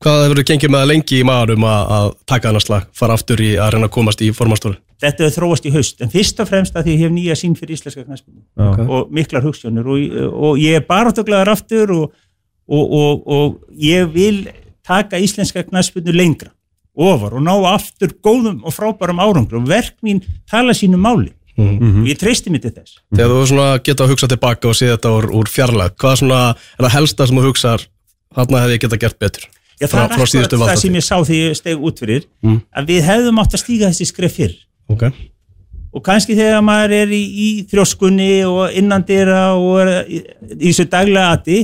Hvað 0.00 0.22
hefur 0.24 0.42
gengið 0.48 0.70
með 0.72 0.80
það 0.80 0.88
lengi 0.88 1.18
í 1.20 1.24
maðurum 1.28 1.64
að, 1.68 1.90
að 1.96 2.06
taka 2.26 2.48
annars 2.48 2.64
slag, 2.66 2.86
fara 2.96 3.14
aftur 3.14 3.36
í 3.44 3.50
að 3.60 3.74
reyna 3.74 3.86
að 3.86 3.92
komast 3.92 4.22
í 4.24 4.30
formastóri? 4.32 4.78
Þetta 5.00 5.24
hefur 5.26 5.36
þróast 5.38 5.66
í 5.66 5.72
haust, 5.74 6.00
en 6.04 6.10
fyrst 6.12 6.40
og 6.40 6.48
fremst 6.50 6.76
að 6.76 6.84
því 6.88 6.94
ég 6.96 7.00
hef 7.06 7.12
nýja 7.16 7.36
sín 7.40 7.54
fyrir 7.58 7.76
íslenska 7.78 8.04
knaspinu 8.04 8.42
Já. 8.58 8.68
Ok. 8.70 8.80
og 8.88 9.10
miklar 9.16 9.42
hugstjónur 9.46 9.86
og, 9.86 9.98
og 10.50 10.58
ég 10.60 10.76
er 10.80 10.86
barátuglegar 10.88 11.48
aftur 11.48 11.92
og, 11.96 12.12
og, 12.68 12.92
og, 12.92 13.26
og 13.26 13.76
ég 13.80 14.08
vil 14.14 14.48
taka 14.86 15.18
íslenska 15.20 15.64
knaspinu 15.68 16.12
lengra 16.12 16.50
ofar 17.00 17.36
og 17.38 17.44
ná 17.46 17.52
aftur 17.72 18.12
góðum 18.24 18.60
og 18.66 18.74
frábærum 18.74 19.20
árangrum 19.22 19.66
verk 19.68 19.94
mín 20.02 20.22
tala 20.50 20.72
sínu 20.76 20.96
máli 21.00 21.32
Mhm. 21.60 22.02
og 22.02 22.06
ég 22.08 22.16
treysti 22.16 22.48
mig 22.48 22.62
til 22.62 22.70
þess 22.72 22.94
Þegar 23.12 23.28
þú 23.34 23.40
svona 23.50 23.64
geta 23.84 24.04
að 24.06 24.10
hugsa 24.14 24.28
tilbaka 24.30 24.68
og 24.70 24.74
sé 24.78 24.86
þetta 24.88 25.10
úr, 25.12 25.26
úr 25.34 25.48
fjarlag, 25.50 25.92
hvað 26.00 26.14
svona 26.22 26.38
er 26.54 26.84
það 26.86 26.94
helsta 26.94 27.26
sem 27.26 27.36
þú 27.36 27.42
hugsar, 27.50 27.82
þarna 28.34 28.60
hefði 28.62 28.76
ég 28.78 28.80
geta 28.80 28.96
gert 29.02 29.18
betur? 29.20 29.44
Já, 29.80 29.86
Frá- 29.90 30.06
það 30.08 30.14
frá 30.14 30.22
er 30.24 30.30
síðustu 30.30 30.56
akkurat 30.56 30.70
það 30.70 30.80
sem 30.80 30.94
ég 30.96 31.04
sá 31.04 31.16
þegar 31.20 31.50
ég 31.50 31.56
steg 31.60 31.82
út 31.84 31.98
fyrir 32.00 32.24
Mm. 32.42 32.60
að 32.72 32.86
við 32.86 33.02
hefðum 33.10 33.40
átt 33.42 33.52
að 33.58 33.62
stíga 33.64 33.90
þessi 33.90 34.06
skref 34.08 34.34
fyrr 34.38 34.54
Ok. 34.90 35.04
og 35.94 36.02
kannski 36.06 36.36
þegar 36.38 36.62
maður 36.62 36.92
er 37.00 37.12
í, 37.14 37.22
í 37.46 37.48
þrjóskunni 37.70 38.30
og 38.46 38.74
innandira 38.78 39.40
og 39.58 39.80
er 39.82 39.92
í, 40.06 40.20
í 40.58 40.70
þessu 40.70 40.88
daglega 40.92 41.32
ati 41.38 41.60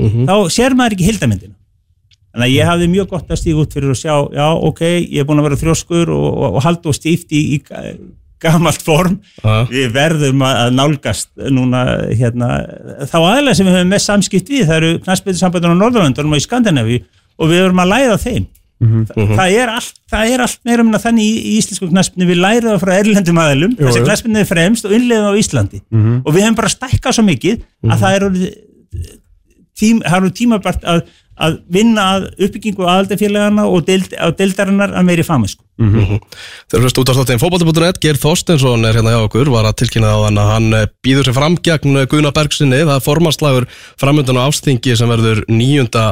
Mhm. 0.00 0.22
þá 0.30 0.34
sér 0.54 0.72
maður 0.78 0.94
ekki 0.96 1.08
hildamindina 1.10 1.54
þannig 2.30 2.46
að 2.46 2.54
ég 2.54 2.68
hafði 2.70 2.86
mjög 2.92 3.08
gott 3.10 3.28
að 3.34 3.40
stíga 3.42 3.58
út 3.60 3.72
fyrir 3.74 3.90
og 3.90 3.98
sjá 3.98 4.14
já 4.32 4.46
ok, 4.54 4.80
ég 5.10 5.18
er 5.20 5.26
búin 5.28 5.40
að 5.42 5.48
vera 5.48 5.58
þrjóskur 5.60 6.12
og, 6.14 6.26
og, 6.30 6.54
og 6.56 6.62
halda 6.64 6.88
og 6.88 6.94
stíft 6.96 7.34
í, 7.34 7.40
í 7.54 7.60
ga- 7.66 7.98
gamalt 8.40 8.80
form 8.86 9.18
Já. 9.42 9.66
við 9.68 9.90
verðum 9.92 10.40
að 10.46 10.60
að 10.62 10.70
nálgast 10.78 11.28
núna 11.52 11.82
hérna, 12.16 12.48
þá 13.10 13.18
aðlega 13.18 13.54
sem 13.58 13.66
við 13.68 13.76
höfum 13.76 13.90
mest 13.92 14.08
samskipt 14.08 14.48
við, 14.48 14.62
það 14.70 14.78
eru 14.78 14.92
knastbyrðisambandun 15.04 15.74
á 15.76 15.80
Norðurlandunum 15.82 16.32
og 16.38 16.40
í 16.40 16.46
Skandinavíu 16.46 17.02
og 17.36 17.50
við 17.50 17.60
verum 17.66 17.82
að 17.84 17.90
læra 17.92 18.14
af 18.16 18.24
þeim 18.80 19.06
Þa, 19.10 19.26
það, 19.36 19.54
er 19.60 19.72
allt, 19.74 19.94
það 20.10 20.34
er 20.34 20.44
allt 20.46 20.60
meira 20.64 20.84
minna 20.86 21.00
þannig 21.02 21.28
í, 21.28 21.32
í 21.52 21.54
íslensku 21.60 21.90
knaspinu 21.90 22.28
við 22.30 22.40
lærum 22.40 22.72
það 22.72 22.82
frá 22.84 22.92
erlendum 22.96 23.40
aðilum 23.42 23.76
Jú, 23.76 23.86
þessi 23.86 24.04
knaspinu 24.06 24.40
er 24.40 24.48
fremst 24.48 24.88
og 24.88 24.94
innleiðum 24.96 25.36
á 25.36 25.40
Íslandi. 25.40 25.82
Og 26.24 26.30
við 26.32 26.46
hefum 26.46 26.60
bara 26.62 26.72
stækkað 26.72 27.18
svo 27.18 27.26
mikið 27.28 27.64
að 27.90 28.04
það 28.04 28.16
er 28.16 28.28
orðið 28.30 28.54
tím, 29.80 30.00
það 30.04 30.16
eru 30.20 30.30
tímabart 30.36 30.86
að, 30.88 31.02
að 31.40 31.58
vinna 31.72 32.06
að 32.16 32.26
uppbyggingu 32.46 32.84
aðaldafélagana 32.84 33.66
og 33.68 33.84
deild, 33.88 34.14
á 34.16 34.28
deildarinnar 34.36 34.96
að 34.96 35.06
meiri 35.08 35.24
famisku 35.24 35.64
Þegar 35.80 36.82
hlust 36.84 36.98
út 37.00 37.08
á 37.08 37.16
státtin 37.16 37.40
fótbolti.net, 37.40 38.00
Geir 38.02 38.18
Þorstensson 38.20 38.84
er 38.84 38.98
hérna 38.98 39.14
hjá 39.14 39.22
okkur, 39.24 39.48
var 39.48 39.64
að 39.70 39.78
tilkynna 39.80 40.10
á 40.12 40.18
hann 40.26 40.40
að 40.42 40.50
hann 40.52 40.66
eh, 40.76 40.88
býður 41.00 41.30
sér 41.30 41.38
fram 41.38 41.56
gegn 41.56 42.02
eh, 42.02 42.08
Guðna 42.10 42.34
Bergsinni, 42.36 42.82
það 42.82 42.98
er 42.98 43.06
formanslagur 43.06 43.68
framöndan 44.00 44.40
á 44.40 44.44
ástingi 44.44 44.96
sem 45.00 45.08
verður 45.08 45.40
9. 45.48 46.02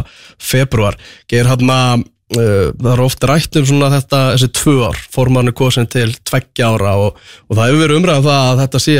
februar. 0.40 0.96
Geir 1.28 1.50
hann 1.52 1.74
að 1.74 2.06
Uh, 2.08 2.17
það 2.34 2.90
er 2.92 3.04
oft 3.04 3.24
rætt 3.30 3.56
um 3.60 3.68
svona 3.68 3.92
þetta 3.94 4.24
þessi 4.34 4.50
tvö 4.58 4.74
ár, 4.90 4.98
formannu 5.14 5.54
kosin 5.56 5.88
til 5.90 6.10
tveggja 6.28 6.74
ára 6.74 6.98
og, 7.06 7.16
og 7.48 7.56
það 7.56 7.70
hefur 7.70 7.82
verið 7.84 8.02
umræðan 8.02 8.28
það 8.28 8.42
að 8.50 8.60
þetta 8.64 8.82
sé 8.84 8.98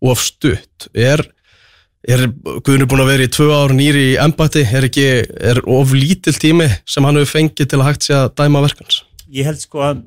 of 0.00 0.22
stutt. 0.24 0.88
Er, 0.96 1.20
er 2.08 2.24
Guðni 2.64 2.88
búin 2.88 3.04
að 3.04 3.12
vera 3.12 3.28
í 3.28 3.34
tvö 3.36 3.50
ár 3.52 3.76
nýri 3.76 4.06
í 4.14 4.18
embætti, 4.22 4.64
er 4.64 4.88
ekki 4.88 5.06
er 5.52 5.60
of 5.68 5.92
lítill 5.92 6.38
tími 6.40 6.70
sem 6.88 7.04
hann 7.04 7.20
hefur 7.20 7.36
fengið 7.36 7.72
til 7.74 7.82
að 7.82 7.88
hægt 7.90 8.08
sé 8.08 8.16
að 8.16 8.32
dæma 8.40 8.64
verkans 8.64 9.02
ég 9.30 9.46
held 9.46 9.62
sko 9.62 9.84
að 9.84 10.02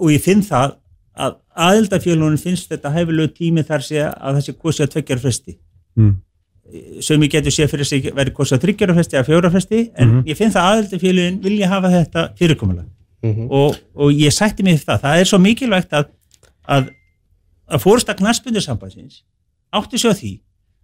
og 0.00 0.12
ég 0.12 0.22
finn 0.24 0.42
það 0.44 0.78
að 1.12 1.38
aðildafélunum 1.68 2.40
finnst 2.40 2.70
þetta 2.72 2.92
hæfilegu 2.94 3.34
tími 3.36 3.64
þar 3.68 3.84
sé 3.84 4.04
að 4.06 4.38
það 4.38 4.44
sé 4.46 4.54
kosið 4.56 4.84
að 4.86 4.92
tveggjar 4.94 5.20
fresti. 5.20 5.56
Mm. 6.00 6.14
Sem 7.04 7.22
ég 7.22 7.30
getur 7.36 7.54
séð 7.54 7.70
fyrir 7.74 7.88
sig 7.88 8.08
verið 8.14 8.36
kosið 8.36 8.58
að 8.58 8.64
þryggjara 8.66 8.94
fresti 8.96 9.18
eða 9.18 9.28
fjóra 9.28 9.50
fresti 9.52 9.82
en 9.96 10.14
ég 10.26 10.38
finn 10.38 10.52
það 10.54 10.66
að 10.68 10.76
aðildafélugin 10.76 11.40
vilja 11.44 11.68
hafa 11.68 11.90
þetta 11.92 12.26
fyrirkomulega 12.38 12.88
og, 13.48 13.76
og 13.94 14.12
ég 14.18 14.32
sætti 14.34 14.64
mig 14.66 14.80
það, 14.82 15.00
það 15.04 15.20
er 15.20 15.28
svo 15.30 15.38
mikilvægt 15.38 15.92
að 15.92 16.08
að, 16.68 16.88
að 17.68 17.82
fórsta 17.82 18.14
knarsbundusambansins 18.18 19.22
átti 19.72 20.00
svo 20.00 20.12
því 20.16 20.32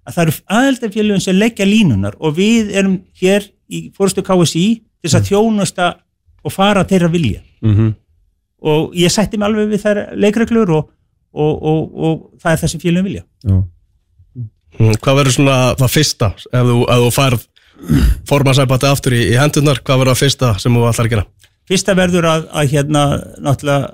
að 0.09 0.17
það 0.17 0.25
eru 0.25 0.37
aðildafélugin 0.59 1.25
sem 1.25 1.37
leggja 1.39 1.67
línunar 1.69 2.17
og 2.19 2.37
við 2.39 2.71
erum 2.77 3.01
hér 3.21 3.49
í 3.69 3.89
fórstu 3.97 4.25
KSI 4.25 4.67
þess 5.05 5.19
að 5.19 5.27
þjónusta 5.31 5.89
og 6.45 6.55
fara 6.55 6.85
þeirra 6.89 7.11
vilja. 7.13 7.43
Mhm. 7.63 7.95
og 8.59 8.95
ég 8.99 9.11
sætti 9.11 9.39
mig 9.39 9.47
alveg 9.47 9.69
við 9.71 9.83
þær 9.85 9.99
leikreglur 10.19 10.71
og, 10.75 10.89
og, 11.33 11.63
og, 11.63 11.83
og 11.95 12.15
það 12.43 12.53
er 12.53 12.59
það 12.59 12.71
sem 12.73 12.81
félagum 12.81 13.07
vilja. 13.07 13.23
Já. 13.45 13.59
Mm, 14.79 14.95
Hvað 15.03 15.17
verður 15.19 15.35
svona 15.35 15.57
það 15.81 15.91
fyrsta 15.95 16.27
ef 16.53 16.67
þú, 16.69 16.77
ef 16.93 17.01
þú 17.05 17.11
færð 17.17 17.47
formansæpati 18.29 18.87
aftur 18.91 19.15
í, 19.17 19.21
í 19.33 19.37
hendurnar, 19.39 19.81
hvað 19.87 20.01
verður 20.03 20.15
það 20.15 20.21
fyrsta 20.23 20.51
sem 20.63 20.75
þú 20.77 20.85
ætlar 20.91 21.07
að 21.09 21.13
gera? 21.15 21.25
fyrsta 21.69 21.95
verður 21.99 22.25
að, 22.31 22.45
að 22.57 22.71
hérna 22.73 23.03
náttúrulega 23.45 23.89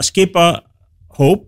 að 0.00 0.08
skipa 0.08 0.44
hóp 1.18 1.44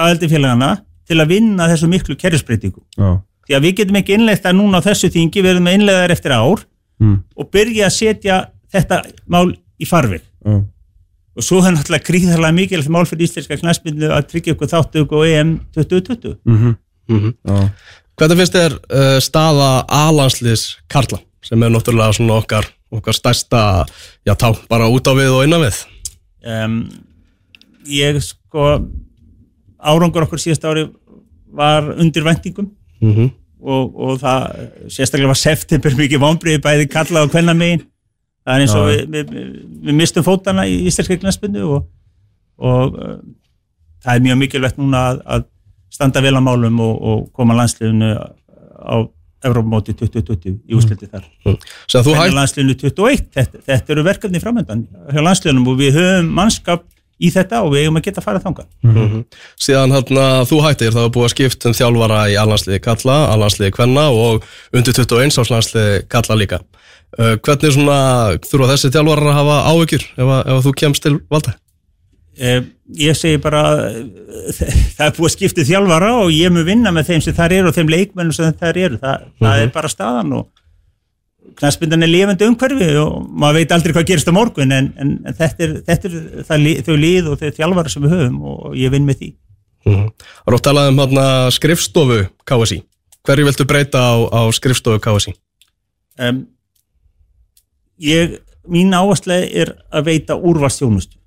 aðeldi 0.00 0.30
félagana 0.32 0.68
til 1.08 1.18
að 1.20 1.32
vinna 1.34 1.66
þessu 1.68 1.88
miklu 1.92 2.16
kerfisbreytingu 2.20 2.80
Já. 2.96 3.10
því 3.48 3.56
að 3.58 3.66
við 3.66 3.74
getum 3.80 3.98
ekki 4.00 4.14
innleitt 4.16 4.44
það 4.46 4.56
núna 4.60 4.80
á 4.80 4.86
þessu 4.86 5.10
þingi 5.12 5.42
við 5.44 5.50
erum 5.56 5.68
að 5.68 5.76
innleiða 5.80 6.04
þær 6.06 6.16
eftir 6.18 6.36
ár 6.38 6.64
Mm. 7.02 7.16
og 7.34 7.48
byrja 7.50 7.88
að 7.88 7.90
setja 7.96 8.34
þetta 8.70 9.00
mál 9.26 9.48
í 9.82 9.86
farveg 9.90 10.22
Já. 10.46 10.60
og 11.34 11.42
svo 11.42 11.58
er 11.66 11.74
náttúrulega 11.74 12.06
gríðarlega 12.06 12.54
mikilvægt 12.54 12.92
mál 12.94 13.02
fyrir 13.10 13.26
íslenska 13.26 13.56
knæspindu 13.58 14.12
að 14.14 14.28
tryggja 14.30 14.54
ykkur 14.54 14.70
þáttu 14.70 15.02
ykkur 15.02 15.24
EM 15.26 15.50
2020 15.74 16.36
Mhm. 16.46 16.76
Mm 17.08 17.34
Já. 17.44 17.68
Hvernig 18.14 18.38
finnst 18.38 18.54
þér 18.54 18.74
uh, 18.78 19.18
staða 19.22 19.70
alanslis 19.90 20.76
Karla 20.88 21.18
sem 21.44 21.62
er 21.62 21.72
náttúrulega 21.72 22.14
svona 22.16 22.38
okkar, 22.40 22.68
okkar 22.94 23.16
stærsta 23.16 23.84
já 24.24 24.34
tá, 24.38 24.52
bara 24.70 24.88
út 24.88 25.06
á 25.10 25.12
við 25.18 25.34
og 25.34 25.44
innan 25.44 25.64
við? 25.66 25.80
Um, 26.44 26.76
ég 27.84 28.20
sko 28.24 28.68
árangur 29.84 30.24
okkur 30.24 30.40
síðast 30.40 30.64
ári 30.64 30.86
var 31.54 31.90
undir 32.00 32.24
vendingum 32.24 32.70
mm 33.00 33.12
-hmm. 33.12 33.30
og, 33.60 33.96
og 33.96 34.20
það 34.20 34.70
sérstaklega 34.88 35.32
var 35.32 35.40
september 35.42 35.96
mikið 35.96 36.20
vonbriði 36.20 36.62
bæði 36.62 36.88
kalla 36.88 37.22
og 37.22 37.30
hvenna 37.30 37.54
megin 37.54 37.84
það 38.44 38.54
er 38.54 38.60
eins 38.60 38.74
og 38.74 38.88
við, 38.88 39.04
við, 39.10 39.32
við, 39.84 39.94
mistum 39.94 40.24
fótana 40.24 40.66
í 40.66 40.84
íslenska 40.88 41.16
knæspindu 41.16 41.64
og, 41.64 41.88
og 42.58 42.94
uh, 42.94 43.18
það 44.04 44.14
er 44.14 44.24
mjög 44.26 44.38
mikilvægt 44.38 44.78
núna 44.78 45.08
að, 45.10 45.20
að 45.26 45.44
standa 45.94 46.22
vel 46.24 46.34
á 46.38 46.42
málum 46.42 46.80
og, 46.82 46.94
og 47.00 47.20
koma 47.36 47.56
landsliðinu 47.58 48.14
á 48.14 48.96
Evrópumóti 49.44 49.92
2020 49.92 50.56
í 50.64 50.76
ústildi 50.76 51.10
þar. 51.10 51.26
Þú 51.44 52.16
hætt 52.16 52.32
landsliðinu 52.32 52.78
21, 52.80 53.26
þetta, 53.34 53.62
þetta 53.66 53.94
eru 53.94 54.04
verkefni 54.06 54.40
framöndan 54.40 54.86
hjá 55.12 55.20
landsliðunum 55.20 55.70
og 55.72 55.80
við 55.82 55.98
höfum 55.98 56.30
mannskap 56.38 56.86
í 57.22 57.30
þetta 57.30 57.60
og 57.62 57.74
við 57.74 57.84
eigum 57.84 57.98
að 58.00 58.06
geta 58.08 58.22
að 58.22 58.26
fara 58.26 58.40
þangað 58.42 59.42
síðan 59.60 59.94
hann 59.94 60.22
þú 60.50 60.60
hættir 60.64 60.94
það 60.94 61.04
var 61.04 61.12
búið 61.14 61.26
að 61.28 61.34
skipta 61.34 61.70
um 61.70 61.76
þjálfara 61.78 62.22
í 62.32 62.38
allansliði 62.40 62.80
kalla, 62.82 63.18
allansliði 63.34 63.74
kvenna 63.76 64.06
og 64.10 64.48
undir 64.74 64.96
21 64.96 65.38
áslandsliði 65.44 66.00
kalla 66.10 66.38
líka. 66.40 66.62
Uh, 67.14 67.36
hvernig 67.38 67.76
svona 67.76 67.98
þurfa 68.42 68.72
þessi 68.72 68.90
þjálfarar 68.90 69.28
að 69.30 69.36
hafa 69.38 69.58
áhyggjur 69.70 70.06
ef, 70.18 70.32
ef 70.40 70.64
þú 70.64 70.72
kemst 70.80 71.04
til 71.04 71.12
valda 71.30 71.54
ég 72.34 73.16
segi 73.18 73.38
bara 73.42 73.62
eh, 73.90 74.02
það 74.96 75.06
er 75.06 75.14
búið 75.16 75.28
að 75.28 75.34
skipta 75.36 75.66
þjálfara 75.68 76.10
og 76.22 76.32
ég 76.34 76.52
mun 76.52 76.66
vinna 76.66 76.92
með 76.94 77.12
þeim 77.12 77.24
sem 77.24 77.36
þar 77.36 77.56
eru 77.60 77.70
og 77.70 77.78
þeim 77.78 77.92
leikmennum 77.94 78.36
sem 78.36 78.58
þar 78.60 78.80
eru, 78.86 79.00
Þa, 79.02 79.14
það 79.40 79.62
er 79.62 79.72
bara 79.74 79.92
staðan 79.92 80.34
og 80.40 80.50
knastbyndan 81.60 82.02
er 82.02 82.10
lifandi 82.10 82.48
umhverfi 82.48 82.90
og 82.98 83.28
maður 83.30 83.60
veit 83.60 83.74
aldrei 83.76 83.94
hvað 83.94 84.08
gerist 84.10 84.30
á 84.30 84.34
morgun 84.34 84.74
en, 84.74 84.90
en, 84.98 85.14
en 85.22 85.38
þetta 85.38 85.66
er, 85.66 85.74
þetta 85.86 86.10
er 86.10 86.44
það, 86.48 86.68
þau 86.88 86.96
lið 86.98 87.30
og 87.30 87.40
þau 87.40 87.56
þjálfara 87.60 87.92
sem 87.92 88.06
við 88.06 88.16
höfum 88.16 88.40
og 88.50 88.78
ég 88.80 88.94
vinn 88.94 89.06
með 89.06 89.20
því. 89.20 89.30
Það 89.84 90.48
er 90.48 90.56
oft 90.56 90.64
talað 90.64 90.90
um 90.90 91.02
hana, 91.02 91.26
skrifstofu 91.52 92.22
KSI 92.48 92.80
hverju 93.24 93.48
viltu 93.48 93.66
breyta 93.68 94.00
á, 94.00 94.14
á 94.32 94.40
skrifstofu 94.56 95.00
KSI 95.04 95.34
um, 96.24 96.40
ég, 98.00 98.38
mín 98.68 98.96
áherslega 98.96 99.48
er 99.64 99.74
að 99.92 100.08
veita 100.10 100.38
úrvalstjónustu 100.40 101.20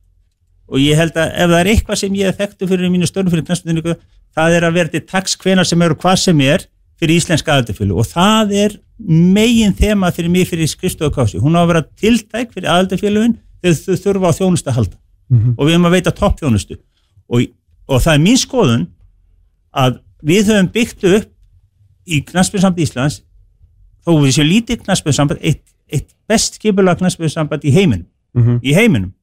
og 0.68 0.82
ég 0.84 1.00
held 1.00 1.16
að 1.16 1.32
ef 1.34 1.52
það 1.52 1.60
er 1.60 1.70
eitthvað 1.74 2.02
sem 2.02 2.18
ég 2.20 2.38
þekktu 2.38 2.68
fyrir 2.68 2.92
mínu 2.92 3.08
störnum 3.08 3.34
fyrir 3.34 3.46
knastbyndiningu 3.48 3.96
það 4.36 4.58
er 4.58 4.68
að 4.68 4.76
vera 4.78 4.94
til 4.94 5.04
taks 5.08 5.38
hvenar 5.40 5.68
sem 5.68 5.82
eru 5.82 5.96
hvað 5.96 6.20
sem 6.26 6.42
er 6.46 6.66
fyrir 7.00 7.22
íslenska 7.22 7.54
aðaldafjölu 7.54 7.98
og 7.98 8.10
það 8.10 8.54
er 8.66 8.78
megin 8.98 9.76
þema 9.78 10.10
fyrir 10.14 10.34
mig 10.34 10.48
fyrir 10.50 10.70
skrifstofu 10.70 11.14
kási, 11.14 11.42
hún 11.42 11.58
á 11.58 11.62
að 11.62 11.72
vera 11.72 11.84
tiltæk 12.02 12.54
fyrir 12.56 12.72
aðaldafjöluin 12.74 13.38
þegar 13.62 13.78
þau 13.84 14.02
þurfa 14.04 14.32
á 14.34 14.38
þjónustu 14.40 14.72
að 14.72 14.78
halda. 14.80 14.98
Og 15.58 15.64
við 15.68 15.76
höfum 15.76 15.88
að 15.90 15.96
veita 15.98 16.14
toppþjónustu. 16.18 16.78
Og, 17.30 17.44
og 17.88 18.02
það 18.02 18.14
er 18.14 18.24
mín 18.24 18.40
skoðun 18.42 18.86
að 19.76 20.00
við 20.26 20.52
höfum 20.52 20.70
byggt 20.74 21.08
upp 21.12 21.30
í 22.08 22.22
knastbyndsamband 22.26 22.86
Íslands 22.86 23.22
þó 24.08 24.14
við 24.24 24.38
séum 24.38 24.48
lítið 24.48 24.84
knaspöðsamband 24.86 25.44
eitt, 25.44 25.66
eitt 25.92 26.10
best 26.30 26.58
skipulag 26.58 27.02
knaspöðsamband 27.02 27.66
í 27.68 27.74
heiminum. 27.76 28.08
Mhm. 28.38 28.60
í 28.62 28.74
heiminum 28.76 29.14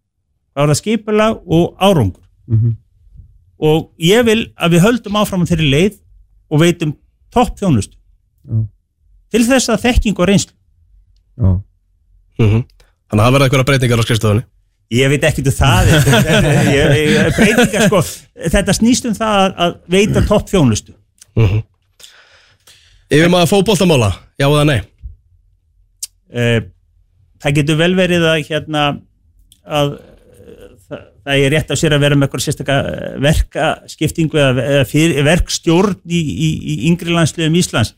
þá 0.54 0.62
er 0.62 0.70
það 0.70 0.80
skipulag 0.80 1.40
og 1.46 1.75
árangur. 1.82 2.23
Mhm. 2.46 2.76
og 3.64 3.90
ég 4.02 4.25
vil 4.26 4.40
að 4.61 4.75
við 4.75 4.82
höldum 4.84 5.16
áfram 5.16 5.44
á 5.46 5.49
þeirri 5.49 5.68
leið 5.70 5.94
og 6.50 6.61
veitum 6.61 6.96
topp 7.32 7.56
þjónustu 7.58 7.96
Já. 8.44 8.66
til 9.30 9.44
þess 9.46 9.70
að 9.73 9.84
þekking 9.87 10.18
og 10.18 10.28
reynslu. 10.28 10.54
Já. 11.38 11.50
mm 12.38 12.64
Þannig 13.04 13.20
að 13.20 13.26
það 13.26 13.32
verða 13.34 13.46
eitthvað 13.46 13.66
breytingar 13.68 14.00
á 14.00 14.04
skrifstofunni. 14.04 14.44
Ég 14.94 15.11
veit 15.12 15.25
ekki 15.25 15.42
um 15.44 15.54
það. 15.54 15.90
Ég, 16.75 16.92
ég, 16.99 17.28
breytingar 17.37 17.87
sko. 17.87 18.00
Þetta 18.54 18.75
snýst 18.76 19.06
um 19.08 19.14
það 19.16 19.38
að, 19.38 19.54
að 19.64 19.76
veita 19.94 20.23
topp 20.28 20.50
þjónustu 20.50 20.94
Yfir 23.14 23.30
maður 23.30 23.50
fótboltamála, 23.50 24.11
já 24.40 24.46
eða 24.49 24.64
nei? 24.68 24.78
Eh, 26.34 26.61
það 27.42 27.56
getur 27.58 27.78
vel 27.78 27.92
verið 27.99 28.25
að 28.26 28.40
hérna 28.49 28.84
að 29.64 29.92
það, 30.88 31.03
það 31.25 31.43
er 31.45 31.55
rétt 31.55 31.71
af 31.75 31.81
sér 31.81 31.97
að 31.97 32.05
vera 32.05 32.19
með 32.19 32.29
eitthvað 32.29 32.45
sérstaka 32.47 32.79
eh, 32.91 33.19
verkaskiptingu 33.25 34.41
eða, 34.41 34.64
eða 34.79 34.88
fyrir, 34.91 35.21
verkstjórn 35.29 36.00
í, 36.07 36.21
í, 36.21 36.49
í 36.75 36.75
yngri 36.91 37.14
landsliðum 37.14 37.61
Íslands. 37.61 37.95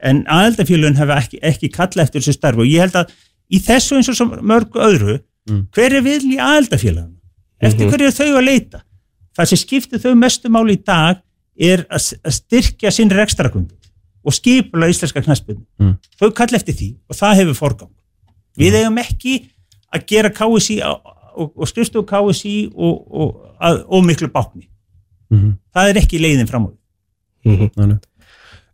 En 0.00 0.22
aðeldafélun 0.32 0.96
hefur 0.96 1.16
ekki, 1.18 1.40
ekki 1.44 1.68
kalla 1.74 2.06
eftir 2.06 2.22
þessu 2.22 2.36
starf 2.38 2.62
og 2.62 2.68
ég 2.68 2.80
held 2.86 2.96
að 3.02 3.10
í 3.52 3.60
þessu 3.64 3.98
eins 3.98 4.08
og 4.14 4.38
mörgu 4.40 4.80
öðru 4.80 5.18
hver 5.74 5.96
er 5.98 6.04
vil 6.06 6.22
í 6.30 6.38
aðeldafélagum 6.40 7.16
eftir 7.60 7.90
hverju 7.90 8.06
er 8.08 8.14
þau 8.16 8.38
að 8.38 8.46
leita? 8.46 8.80
Það 9.36 9.48
sem 9.50 9.60
skiptir 9.60 10.00
þau 10.02 10.14
mestu 10.16 10.50
máli 10.52 10.76
í 10.78 10.80
dag 10.86 11.20
er 11.60 11.82
að, 11.92 12.06
að 12.24 12.34
styrkja 12.38 12.92
sinn 12.94 13.10
rekstrakundu 13.12 13.76
og 14.24 14.36
skipula 14.36 14.88
íslenska 14.92 15.22
knaspinu 15.24 15.64
Mm. 15.80 15.94
þau 16.20 16.30
kalla 16.36 16.58
eftir 16.60 16.76
því 16.76 16.88
og 17.08 17.16
það 17.16 17.38
hefur 17.40 17.56
forgang. 17.56 17.92
Við 18.60 18.74
eigum 18.80 18.98
ekki 19.00 19.34
að 19.96 20.06
gera 20.12 20.30
KSI 20.30 20.76
á, 20.84 20.92
og, 21.36 21.52
og 21.56 21.68
skrifstofu 21.70 22.06
KSI 22.10 22.54
og, 22.74 23.00
og, 23.10 23.34
að, 23.60 23.82
og 23.88 24.04
miklu 24.06 24.28
bákni 24.34 24.66
Mhm. 25.30 25.50
það 25.74 25.88
er 25.92 25.98
ekki 26.00 26.18
leiðin 26.18 26.48
fram 26.50 26.64
á 26.66 26.70
við 26.70 26.78
Nei, 27.78 27.86
nei. 27.86 27.98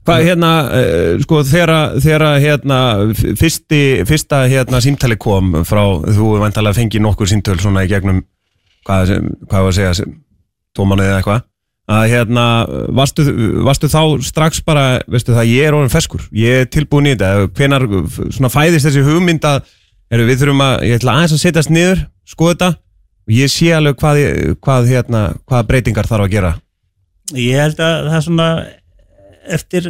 Hvað 0.06 0.22
hérna, 0.22 0.50
uh, 0.70 1.18
sko, 1.22 1.40
þegar 1.42 2.24
hérna, 2.38 2.76
fyrsti, 3.36 3.80
fyrsta 4.06 4.44
hérna 4.46 4.78
símtali 4.80 5.16
kom 5.18 5.64
frá, 5.66 5.82
þú 6.14 6.36
væntalega 6.44 6.78
fengið 6.78 7.02
nokkur 7.02 7.26
símtöl 7.26 7.58
svona 7.58 7.82
í 7.82 7.90
gegnum, 7.90 8.20
hvað, 8.86 9.06
sem, 9.10 9.28
hvað 9.50 9.66
var 9.66 9.72
að 9.72 9.78
segja, 9.80 9.94
sem, 9.98 10.14
tómanuð 10.78 11.08
eða 11.10 11.16
eitthvað, 11.20 11.42
að 11.96 12.04
hérna, 12.14 12.44
varstu, 13.02 13.26
varstu 13.66 13.90
þá 13.90 14.00
strax 14.30 14.62
bara, 14.66 14.84
veistu 15.10 15.34
það, 15.34 15.50
ég 15.50 15.66
er 15.68 15.74
orðin 15.78 15.94
feskur, 15.94 16.22
ég 16.32 16.62
er 16.62 16.70
tilbúin 16.70 17.10
í 17.10 17.16
þetta, 17.16 17.50
hvenar 17.58 17.86
svona 18.30 18.50
fæðist 18.54 18.86
þessi 18.86 19.02
hugmynd 19.06 19.46
að, 19.46 19.66
eru, 20.14 20.26
við 20.30 20.44
þurfum 20.44 20.62
að, 20.70 20.76
ég 20.86 21.00
ætla 21.02 21.18
aðeins 21.18 21.34
að 21.34 21.42
setjast 21.48 21.74
niður, 21.74 22.06
skoða 22.26 22.54
þetta, 22.54 22.70
og 23.26 23.34
ég 23.36 23.52
sé 23.52 23.70
alveg 23.74 23.98
hvað, 24.00 24.20
hvað, 24.62 24.90
hérna, 24.92 25.22
hvað 25.46 25.68
breytingar 25.70 26.08
þarf 26.10 26.26
að 26.26 26.34
gera. 26.36 26.52
ég 27.34 27.60
held 27.60 27.80
að 27.82 27.94
það 28.10 28.16
er 28.18 28.26
svona 28.26 28.48
eftir 29.56 29.88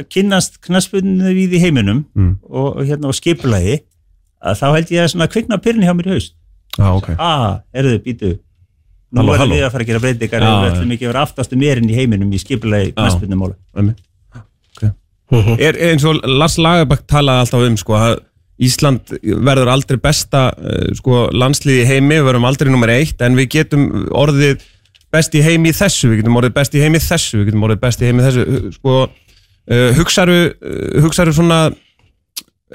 að 0.00 0.06
kynnast 0.14 0.60
knaspunni 0.64 1.34
við 1.36 1.56
í 1.58 1.62
heiminum 1.64 2.04
Mm. 2.16 2.36
og, 2.48 2.76
og 2.80 2.84
hérna 2.88 3.12
á 3.12 3.12
skipulagi 3.16 3.80
að 4.40 4.60
þá 4.60 4.66
held 4.76 4.92
ég 4.94 5.02
að 5.04 5.10
svona 5.12 5.28
kvikna 5.28 5.58
pyrni 5.60 5.84
hjá 5.88 5.94
mér 5.96 6.08
í 6.08 6.14
haust 6.16 6.36
Já, 6.78 6.86
ok. 6.94 7.10
ah, 7.18 7.60
erðu, 7.74 7.98
býtu 8.04 8.30
nú 9.10 9.20
Halló, 9.24 9.34
erum 9.34 9.52
við 9.52 9.64
að 9.66 9.72
fara 9.74 9.84
að 9.84 9.90
gera 9.90 10.02
breytingar 10.04 10.44
og 10.46 10.62
við 10.62 10.70
ætlum 10.70 10.94
ekki 10.94 11.06
að 11.06 11.12
vera 11.12 11.24
aftastu 11.26 11.58
meirinn 11.58 11.90
í 11.90 11.96
heiminum 11.98 12.32
í 12.32 12.40
skipulagi 12.40 12.92
knaspunni 12.94 13.36
Einmitt. 13.74 13.98
Okay. 15.30 15.56
Er 15.58 15.76
er 15.78 15.92
eins 15.92 16.04
og 16.06 16.22
Lars 16.26 16.56
Lagerbæk 16.58 17.04
talaði 17.10 17.44
alltaf 17.44 17.66
um 17.66 17.76
sko, 17.78 17.94
að 17.98 18.16
Ísland 18.60 19.14
verður 19.20 19.70
aldrei 19.72 20.00
besta 20.02 20.50
uh, 20.52 20.90
sko, 20.98 21.28
landslið 21.32 21.82
í 21.82 21.88
heimi, 21.88 22.18
við 22.18 22.28
verðum 22.28 22.50
aldrei 22.50 22.70
nummer 22.72 22.92
eitt 22.92 23.22
en 23.24 23.38
við 23.38 23.48
getum 23.56 23.88
orðið 24.16 24.60
best 25.10 25.34
í 25.34 25.42
heimi 25.44 25.72
þessu, 25.74 26.12
við 26.12 26.22
getum 26.22 26.36
orðið 26.38 26.56
best 26.58 26.76
í 26.76 26.82
heimi 26.84 27.00
þessu, 27.02 27.40
við 27.40 27.50
getum 27.50 27.64
orðið 27.66 27.80
best 27.86 28.02
í 28.02 28.10
heimi 28.10 28.26
þessu. 28.26 28.44
Uh, 28.44 28.68
sko, 28.76 28.98
uh, 29.70 29.88
hugsaru 29.98 30.38
uh, 30.50 31.00
hugsaru 31.06 31.34
svona 31.34 31.62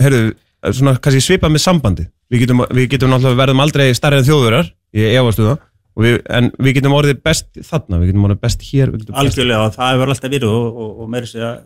heyrðu, 0.02 0.34
svona 0.74 0.98
kannski 1.00 1.24
svipað 1.24 1.56
með 1.56 1.66
sambandi 1.68 2.10
við 2.32 2.46
getum, 2.46 2.66
við 2.74 2.92
getum 2.96 3.14
náttúrulega 3.14 3.42
verðum 3.44 3.64
aldrei 3.64 3.88
stærri 3.98 4.20
en 4.20 4.28
þjóðurar, 4.28 4.70
ég 4.98 5.18
efastu 5.20 5.48
það 5.48 5.64
og 5.96 6.04
við, 6.04 6.18
en 6.38 6.50
við 6.60 6.78
getum 6.80 6.96
orðið 6.98 7.22
best 7.24 7.50
þarna, 7.64 8.00
við 8.02 8.12
getum 8.12 8.28
orðið 8.28 8.42
best 8.44 8.66
hér 8.68 8.92
best 8.96 9.12
algjörlega 9.22 9.68
og 9.68 9.76
það 9.78 9.92
hefur 9.94 10.14
alltaf 10.14 10.34
verið 10.34 10.48
og, 10.50 10.66
og, 10.84 10.90
og 11.04 11.12
meira 11.14 11.30
sér 11.30 11.46
að 11.48 11.60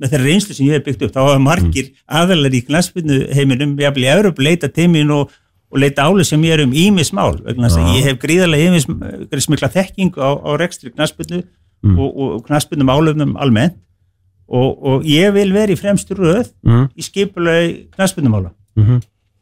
með 0.00 0.14
þeirra 0.14 0.26
reynslu 0.30 0.56
sem 0.56 0.66
ég 0.66 0.78
hef 0.78 0.86
byggt 0.88 1.06
upp 1.06 1.14
þá 1.14 1.20
hafa 1.20 1.38
margir 1.44 1.92
aðalar 2.08 2.56
í 2.56 2.64
glansbyrnu 2.66 3.20
heiminum 3.36 3.76
jafnvel 3.78 4.06
í 4.06 4.10
Európa 4.16 4.42
leita 4.46 4.70
til 4.72 4.88
mín 4.90 5.12
og, 5.14 5.30
og 5.70 5.78
leita 5.82 6.08
áli 6.08 6.24
sem 6.24 6.42
ég 6.48 6.56
er 6.56 6.64
um 6.64 6.72
ímis 6.72 7.12
mál 7.12 7.36
vegna 7.44 7.68
þess 7.68 7.78
að 7.80 7.88
Já. 7.88 7.96
ég 7.98 8.08
hef 8.08 8.20
gríðarlega 8.24 8.70
ímis 8.72 8.88
gríðsmikla 9.30 9.72
þekkingu 9.76 10.20
á, 10.24 10.30
á 10.40 10.50
rekstri 10.60 10.92
glansbyrnu 10.94 11.44
Mm. 11.80 11.94
og, 11.96 12.10
og, 12.12 12.32
og 12.34 12.40
glansbyrnu 12.44 12.84
málefnum 12.84 13.36
almennt. 13.40 13.78
Og, 14.50 14.82
og 14.84 15.04
ég 15.06 15.30
vil 15.32 15.52
vera 15.54 15.72
í 15.72 15.78
fremstu 15.78 16.12
röð 16.18 16.48
mm, 16.66 16.88
í 16.98 17.04
skipulegi 17.06 17.86
glansbyrnumála 17.94 18.50
mm, 18.76 18.96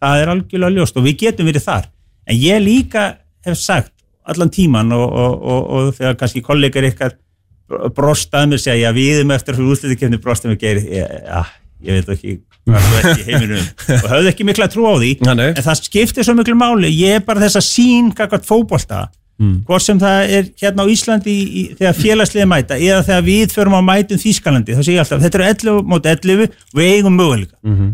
það 0.04 0.20
er 0.20 0.30
algjörlega 0.34 0.74
ljóst 0.76 0.98
og 1.00 1.06
við 1.06 1.16
getum 1.22 1.48
verið 1.48 1.64
þar. 1.64 1.86
En 2.28 2.36
ég 2.36 2.60
líka 2.60 3.04
hef 3.46 3.56
sagt 3.56 3.94
allan 4.28 4.52
tíman 4.52 4.92
og, 4.92 5.06
og, 5.08 5.38
og, 5.40 5.62
og 5.78 5.88
þegar 5.96 6.18
kannski 6.20 6.42
kollegar 6.44 6.84
ykkar 6.90 7.16
brostað 7.96 8.50
mér 8.52 8.62
segja, 8.62 8.88
já 8.88 8.96
við 8.96 9.22
erum 9.22 9.34
eftir 9.36 9.56
fyrir 9.56 9.72
úrslutikefni 9.74 10.20
brostað 10.22 10.54
mér 10.54 10.60
gerir, 10.62 10.86
já, 10.88 11.42
ég 11.84 11.98
veit 11.98 12.12
ekki 12.16 12.38
hvað 12.68 12.86
þú 12.86 12.98
ert 12.98 13.22
í 13.22 13.26
heiminum. 13.28 13.68
Og 13.98 14.10
höfðu 14.12 14.32
ekki 14.32 14.46
mikla 14.48 14.68
trú 14.72 14.88
á 14.88 14.94
því. 14.96 15.12
Nei. 15.28 15.46
en 15.52 15.64
það 15.64 15.80
skiptir 15.82 16.26
svo 16.26 16.34
miklu 16.38 16.56
máli, 16.58 16.90
ég 16.92 17.20
er 17.20 17.24
bara 17.24 17.42
þess 17.44 17.60
að 17.60 17.66
sín 17.68 18.12
kakart 18.16 18.48
fótbolta. 18.48 19.06
Mm. 19.38 19.60
hvort 19.68 19.84
sem 19.84 19.98
það 20.02 20.32
er 20.34 20.46
hérna 20.58 20.82
á 20.82 20.90
Íslandi 20.90 21.30
í, 21.30 21.42
í, 21.46 21.60
þegar 21.78 21.94
félagsliði 21.94 22.46
mæta 22.50 22.74
eða 22.74 23.04
þegar 23.06 23.20
við 23.22 23.52
förum 23.54 23.76
á 23.78 23.82
mætum 23.86 24.18
Þýskalandi 24.18 24.74
þá 24.74 24.80
segir 24.80 24.96
ég 24.96 25.02
alltaf, 25.04 25.20
þetta 25.22 25.38
eru 25.38 25.46
11 25.46 25.84
móti 25.92 26.10
11 26.10 26.40
og 26.48 26.80
við 26.80 26.88
eigum 26.96 27.14
möguleika. 27.14 27.54
Mm, 27.62 27.92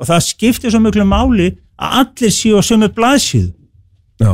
og 0.00 0.08
það 0.08 0.22
skiptir 0.24 0.72
svo 0.72 0.80
miklu 0.80 1.04
máli 1.04 1.50
að 1.76 1.98
allir 2.00 2.32
séu 2.32 2.56
á 2.56 2.62
sömu 2.64 2.88
blaðsíðu 2.96 3.52
Já, 4.24 4.32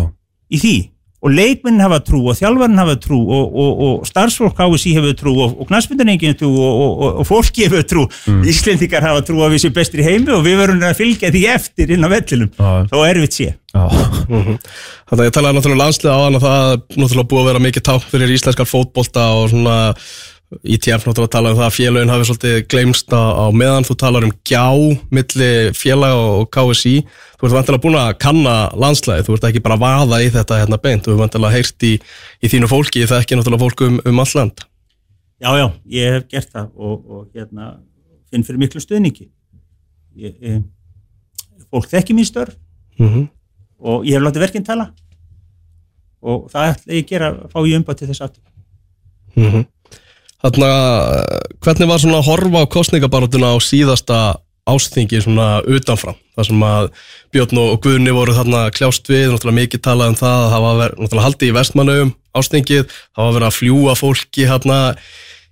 í 0.54 0.62
því 0.62 0.76
og 1.20 1.34
leikmennin 1.36 1.84
hafa 1.84 1.98
trú 2.04 2.22
og 2.30 2.36
þjálfarinn 2.38 2.80
hafa 2.80 2.96
trú 3.02 3.18
og, 3.20 3.56
og, 3.62 3.80
og 3.86 4.06
starfsfólk 4.08 4.56
KSI 4.56 4.94
hefur 4.96 5.16
trú 5.18 5.34
og, 5.44 5.58
og 5.60 5.68
knastmyndanengin 5.68 6.38
trú 6.40 6.48
og, 6.54 6.80
og, 6.84 7.02
og 7.20 7.28
fólki 7.28 7.66
hefur 7.66 7.84
trú. 7.84 8.06
Mm. 8.24 8.42
Íslendingar 8.48 9.04
hafa 9.04 9.24
trú 9.28 9.42
að 9.44 9.56
við 9.56 9.66
séum 9.66 9.76
bestir 9.76 10.00
í 10.00 10.06
heimi 10.06 10.32
og 10.36 10.46
við 10.46 10.60
verum 10.62 10.80
að 10.88 10.96
fylgja 11.02 11.32
því 11.34 11.44
eftir 11.54 11.92
inn 11.96 12.06
á 12.06 12.08
vellinum. 12.08 12.52
Já. 12.56 12.70
þó 12.88 12.98
erfitt 13.04 13.36
sé. 13.36 13.50
Já, 13.70 13.84
Þannig 14.26 15.20
að 15.20 15.26
ég 15.28 15.34
talaði 15.36 15.56
náttúrulega 15.56 15.76
um 15.76 15.82
landslið 15.84 16.10
á 16.10 16.18
hann 16.24 16.38
og 16.38 16.42
það 16.42 16.64
er 16.72 16.80
náttúrulega 17.04 17.30
búið 17.30 17.42
að 17.42 17.48
vera 17.50 17.62
mikið 17.66 17.84
tá 17.86 17.92
fyrir 18.02 18.32
íslenskar 18.34 18.66
fótbolta 18.66 19.26
og 19.36 19.52
svona 19.52 19.76
ITF 20.50 21.04
náttúrulega 21.06 21.30
tala 21.30 21.52
um 21.52 21.58
það 21.60 21.66
að 21.68 21.74
félagin 21.76 22.10
hafi 22.10 22.24
svolítið 22.26 22.56
gleymst 22.72 23.12
á, 23.14 23.46
meðan. 23.54 23.84
Þú 23.86 23.94
talar 24.02 24.24
um 24.26 24.32
gjá 24.42 24.64
milli 25.14 25.50
félag 25.78 26.16
og 26.18 26.48
KSI 26.50 26.94
þú 27.38 27.46
ert 27.46 27.54
vantilega 27.54 27.82
búin 27.84 27.98
að 28.00 28.10
kanna 28.24 28.54
landslæði 28.74 29.28
þú 29.28 29.36
ert 29.36 29.46
ekki 29.46 29.62
bara 29.62 29.78
að 29.78 29.84
vaða 29.84 30.18
í 30.24 30.32
þetta 30.34 30.58
hérna 30.58 30.80
beint. 30.82 31.06
Þú 31.06 31.14
ert 31.14 31.22
vantilega 31.22 31.54
heyrt 31.54 31.86
í, 31.86 31.92
í 32.42 32.50
þínu 32.50 32.72
fólki. 32.72 33.06
Það 33.06 33.16
er 33.20 33.24
ekki 33.24 33.38
náttúrulega 33.38 33.62
fólk 33.62 33.86
um, 33.86 34.02
um 34.10 34.24
all 34.24 34.34
land. 34.40 34.66
Já, 35.40 35.50
já, 35.56 35.66
ég 35.94 36.16
hef 36.16 36.28
gert 36.34 36.52
það 36.52 36.68
og, 36.74 36.96
og 37.06 37.22
hérna, 37.38 37.72
finn 38.28 38.42
fyrir 38.44 38.60
miklu 38.60 38.82
stuðningi. 38.82 39.30
Ég, 40.18 40.34
ég, 40.42 40.60
fólk 41.70 41.86
þekki 41.94 42.16
mín 42.18 42.26
störf 42.26 42.58
mm 42.98 43.08
-hmm. 43.08 43.26
og 43.78 44.04
ég 44.04 44.18
hef 44.18 44.26
látið 44.26 44.48
verkinn 44.50 44.66
tala. 44.66 44.90
Og 46.20 46.50
það 46.50 46.72
ætla 46.74 46.94
ég 46.98 47.04
að 47.04 47.08
gera 47.08 47.34
fá 47.48 47.58
ég 47.62 47.78
umbað 47.78 48.02
til 48.02 48.08
þess 48.10 48.20
aftur. 48.26 48.42
Mm 49.36 49.46
-hmm. 49.46 49.64
Þannig 50.40 50.70
að 50.72 51.00
hvernig 51.60 51.90
var 51.90 52.00
svona 52.00 52.20
að 52.20 52.28
horfa 52.30 52.62
á 52.64 52.72
kostningabarotuna 52.72 53.52
á 53.52 53.56
síðasta 53.60 54.20
ásþingi 54.70 55.22
svona 55.24 55.48
utanfram 55.68 56.18
þar 56.36 56.46
sem 56.48 56.62
að 56.64 56.90
Björn 57.34 57.60
og 57.62 57.80
Guðni 57.84 58.12
voru 58.14 58.34
þarna 58.36 58.68
kljást 58.74 59.08
við, 59.10 59.30
náttúrulega 59.30 59.58
mikið 59.58 59.82
talað 59.84 60.12
um 60.12 60.20
það 60.20 60.44
að 60.44 60.52
það 60.52 60.64
var 60.66 60.78
verið, 60.80 61.00
náttúrulega 61.00 61.26
haldið 61.26 61.50
í 61.50 61.56
vestmannauðum 61.56 62.12
ásþingið, 62.40 62.94
það 63.16 63.26
var 63.26 63.36
verið 63.36 63.48
að 63.48 63.58
fljúa 63.58 63.96
fólki 63.98 64.46
hérna 64.48 64.78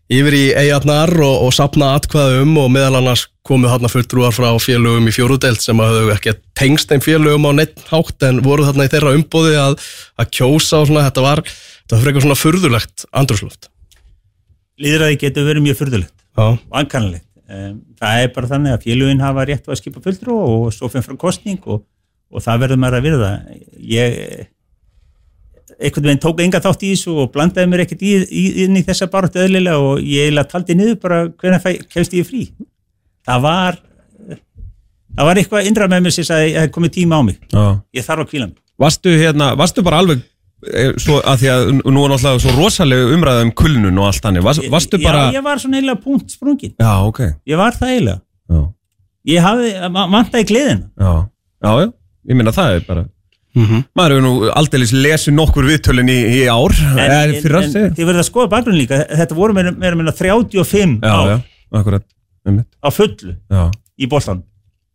yfir 0.08 0.36
í 0.38 0.44
eigarnar 0.56 1.12
og, 1.20 1.36
og 1.46 1.54
sapna 1.56 1.92
atkvæðum 1.98 2.54
og 2.62 2.70
meðal 2.72 3.00
annars 3.02 3.26
komu 3.48 3.68
þarna 3.68 3.90
fulltrúar 3.92 4.34
frá 4.36 4.50
félögum 4.60 5.08
í 5.08 5.14
fjórudelt 5.14 5.64
sem 5.64 5.80
að 5.84 5.98
höfðu 5.98 6.14
ekki 6.16 6.36
tengst 6.56 6.92
einn 6.92 7.04
félögum 7.04 7.48
á 7.48 7.52
neitt 7.60 7.82
hátt 7.90 8.28
en 8.28 8.40
voru 8.44 8.64
þarna 8.68 8.88
í 8.88 8.92
þeirra 8.92 9.16
umbóði 9.18 9.58
að, 9.60 9.76
að 10.20 10.30
kjósa 10.38 10.82
og 10.82 10.88
svona, 10.88 11.04
þetta 11.08 11.26
var, 11.26 11.44
þetta 11.44 11.96
var 11.96 12.06
frekar 12.06 12.24
svona 12.24 12.40
furðulegt 12.40 13.04
andrúsloft. 13.12 13.68
Líðræði 14.78 15.18
getur 15.24 15.48
verið 15.48 15.64
mjög 15.64 15.80
furðulegt 15.80 16.14
Já, 16.14 16.44
og 16.54 16.76
ankannlegt. 16.80 17.26
Um, 17.48 17.80
það 17.98 18.22
er 18.22 18.30
bara 18.34 18.50
þannig 18.50 18.74
að 18.76 18.84
félögin 18.84 19.24
hafa 19.24 19.46
rétt 19.48 19.68
að 19.70 19.80
skipa 19.80 20.02
fulltrú 20.04 20.36
og 20.36 20.76
fyrir 20.76 21.06
frá 21.06 21.16
kostning 21.18 21.58
og, 21.64 21.82
og 22.28 22.44
það 22.44 22.64
verður 22.64 22.80
maður 22.82 22.98
að 22.98 23.06
virða. 23.08 23.32
Ég 23.80 24.18
einhvern 25.78 26.08
veginn 26.08 26.22
tók 26.22 26.40
enga 26.42 26.60
þátt 26.62 26.84
í 26.84 26.92
þessu 26.92 27.14
og 27.22 27.30
blandaði 27.34 27.70
mér 27.70 27.84
ekkert 27.84 28.02
í, 28.02 28.14
í, 28.26 28.44
inn 28.64 28.78
í 28.78 28.84
þessa 28.86 29.08
baráttu 29.12 29.40
eðlilega 29.42 29.78
og 29.82 30.00
ég 30.02 30.26
eiginlega 30.26 30.50
taldi 30.52 30.76
niður 30.78 30.98
bara 31.02 31.20
hvernig 31.28 31.84
kemst 31.92 32.16
ég 32.18 32.26
frí. 32.26 32.46
Það 33.28 33.44
var 33.44 33.78
það 35.18 35.28
var 35.28 35.40
eitthvað 35.42 35.68
innra 35.70 35.90
með 35.90 36.06
mér 36.06 36.16
sem 36.16 36.26
að 36.34 36.46
það 36.56 36.72
komið 36.74 36.94
tíma 36.98 37.20
á 37.20 37.22
mig. 37.26 37.38
Já. 37.52 37.64
Ég 37.98 38.06
þarf 38.06 38.24
að 38.24 38.32
kvíla 38.32 38.48
mig. 38.50 38.58
Varstu 38.78 39.14
hérna, 39.18 39.52
varstu 39.58 39.84
bara 39.86 40.02
alveg 40.02 40.22
svo 40.98 41.20
að 41.22 41.42
því 41.42 41.50
að 41.52 41.68
nú 41.78 42.02
er 42.04 42.12
náttúrulega 42.12 42.42
svo 42.42 42.54
rosalega 42.56 43.12
umræða 43.14 43.44
um 43.46 43.52
kulnun 43.60 44.00
og 44.02 44.08
allt 44.08 44.24
þannig. 44.24 44.42
Vas, 44.46 44.58
varstu 44.72 44.98
bara, 45.02 45.28
Já, 45.28 45.38
ég 45.38 45.44
var 45.46 45.60
svona 45.62 45.78
eiginlega 45.78 46.02
punkt 46.02 46.34
sprungin. 46.34 46.74
já, 46.78 46.92
ok. 47.06 47.20
Ég 47.46 47.60
var 47.60 47.78
það 47.78 47.92
eiginlega. 47.94 48.20
já, 48.50 48.64
Ég 49.28 49.44
hafði, 49.44 49.70
vantæði 50.14 50.48
gleðina. 50.48 50.90
já, 50.98 51.12
já, 51.62 51.70
já, 51.84 51.92
ég 52.30 52.36
minna 52.36 52.54
það 52.54 52.74
er 52.78 52.84
bara 52.88 53.06
mm 53.58 53.80
maður 53.96 54.12
hefur 54.14 54.22
nú 54.22 54.50
aldeilis 54.54 54.92
lesið 54.94 55.34
nokkur 55.34 55.66
viðtölin 55.66 56.10
í, 56.12 56.18
í 56.38 56.42
ár. 56.46 56.74
En, 56.92 56.98
eða 56.98 57.22
en, 57.24 57.32
en 57.34 57.96
þið 57.96 58.04
verður 58.04 58.22
að 58.22 58.28
skoða 58.28 58.50
bakgrunn 58.52 58.78
líka, 58.78 59.00
þetta 59.08 59.34
voru 59.34 59.56
meira 59.56 59.72
meira 59.74 60.12
35 60.14 61.00
já, 61.02 61.10
ár. 61.10 61.32
já, 61.32 61.38
akkurat. 61.80 62.04
Einmitt, 62.46 62.68
á 62.80 62.88
fullu 62.94 63.34
já. 63.34 63.64
í 63.98 64.06
boltan. 64.08 64.44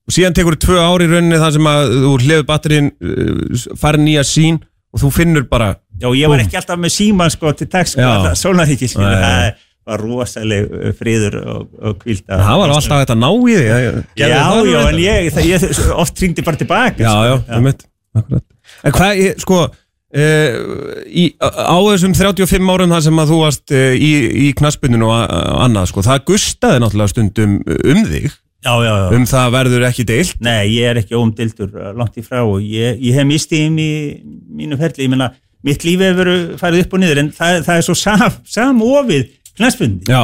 og 0.07 0.15
síðan 0.15 0.35
tekur 0.35 0.55
þú 0.57 0.65
tvö 0.65 0.77
ár 0.83 1.03
í 1.03 1.09
rauninni 1.11 1.39
þar 1.39 1.51
sem 1.55 1.67
að 1.69 1.91
þú 2.03 2.13
hlefur 2.23 2.47
batterinn 2.47 2.89
uh, 2.91 3.67
farin 3.79 4.05
nýja 4.07 4.23
sín 4.27 4.61
og 4.93 5.01
þú 5.01 5.11
finnur 5.15 5.45
bara 5.49 5.73
Já, 6.01 6.07
ég 6.15 6.29
var 6.29 6.41
ekki 6.43 6.57
alltaf 6.59 6.79
með 6.81 6.93
síman 6.95 7.31
sko 7.33 7.53
til 7.57 7.67
dags 7.73 7.93
sko, 7.95 8.01
Já. 8.05 8.33
sólaríki 8.39 8.87
sko, 8.91 9.01
Nei, 9.01 9.13
nei. 9.21 9.53
það 9.83 9.91
var 9.93 10.01
rosaleg 10.05 10.67
friður 10.99 11.37
og, 11.43 11.63
og 11.81 11.97
kvílda. 12.03 12.37
það 12.39 12.59
var 12.61 12.73
alltaf 12.77 13.05
að 13.09 13.19
ná 13.19 13.29
í 13.33 13.55
því 13.57 13.63
Já, 13.67 13.75
það 13.75 14.23
já, 14.23 14.27
reyndar. 14.63 14.89
en 14.93 14.99
ég, 15.03 15.31
það, 15.35 15.47
ég 15.49 15.79
oft 16.05 16.21
ringdi 16.23 16.45
bara 16.45 16.61
tilbaka. 16.61 17.03
já, 17.03 17.13
já, 17.27 17.33
sko. 17.41 17.55
einmitt, 17.57 17.87
akkurat 18.15 18.43
en 18.83 18.95
hvað, 18.95 19.17
ég- 19.25 19.41
sko 19.43 19.57
uh, 19.63 20.53
í, 21.09 21.25
á 21.41 21.77
þessum 21.89 22.13
35 22.15 22.71
árum 22.75 22.93
þar 22.93 23.03
sem 23.07 23.19
að 23.23 23.33
þú 23.33 23.39
varst 23.43 23.73
uh, 23.75 23.91
í, 23.97 24.11
í 24.45 24.53
knaspuninu 24.59 25.09
og 25.09 25.35
annað, 25.65 25.89
sko, 25.91 26.03
það 26.05 26.23
gustaði 26.31 26.83
náttúrulega 26.83 27.13
stundum 27.15 27.57
um 27.65 28.03
þig 28.11 28.29
Já, 28.63 28.73
já, 28.85 28.91
já. 28.95 29.07
um 29.17 29.25
það 29.27 29.49
verður 29.57 29.85
ekki 29.89 30.05
deilt? 30.07 30.35
Nei, 30.39 30.67
ég 30.77 30.89
er 30.93 30.99
ekki 31.01 31.17
óumdildur 31.19 31.71
uh, 31.75 31.89
langt 31.99 32.15
í 32.17 32.23
frá 32.23 32.41
og 32.47 32.61
ég, 32.63 32.99
ég 33.03 33.17
hef 33.17 33.25
mistið 33.27 33.65
í 33.65 33.87
mínu 34.55 34.77
ferli, 34.79 35.03
ég 35.03 35.11
meina, 35.11 35.31
mitt 35.67 35.83
lífi 35.83 36.03
hefur 36.07 36.23
verið 36.23 36.45
farið 36.61 36.85
upp 36.85 36.93
og 36.95 37.01
niður 37.03 37.19
en 37.25 37.31
það, 37.35 37.57
það 37.67 37.81
er 37.81 37.85
svo 37.89 37.95
sam, 37.99 38.37
samofið 38.55 39.25
já 40.07 40.21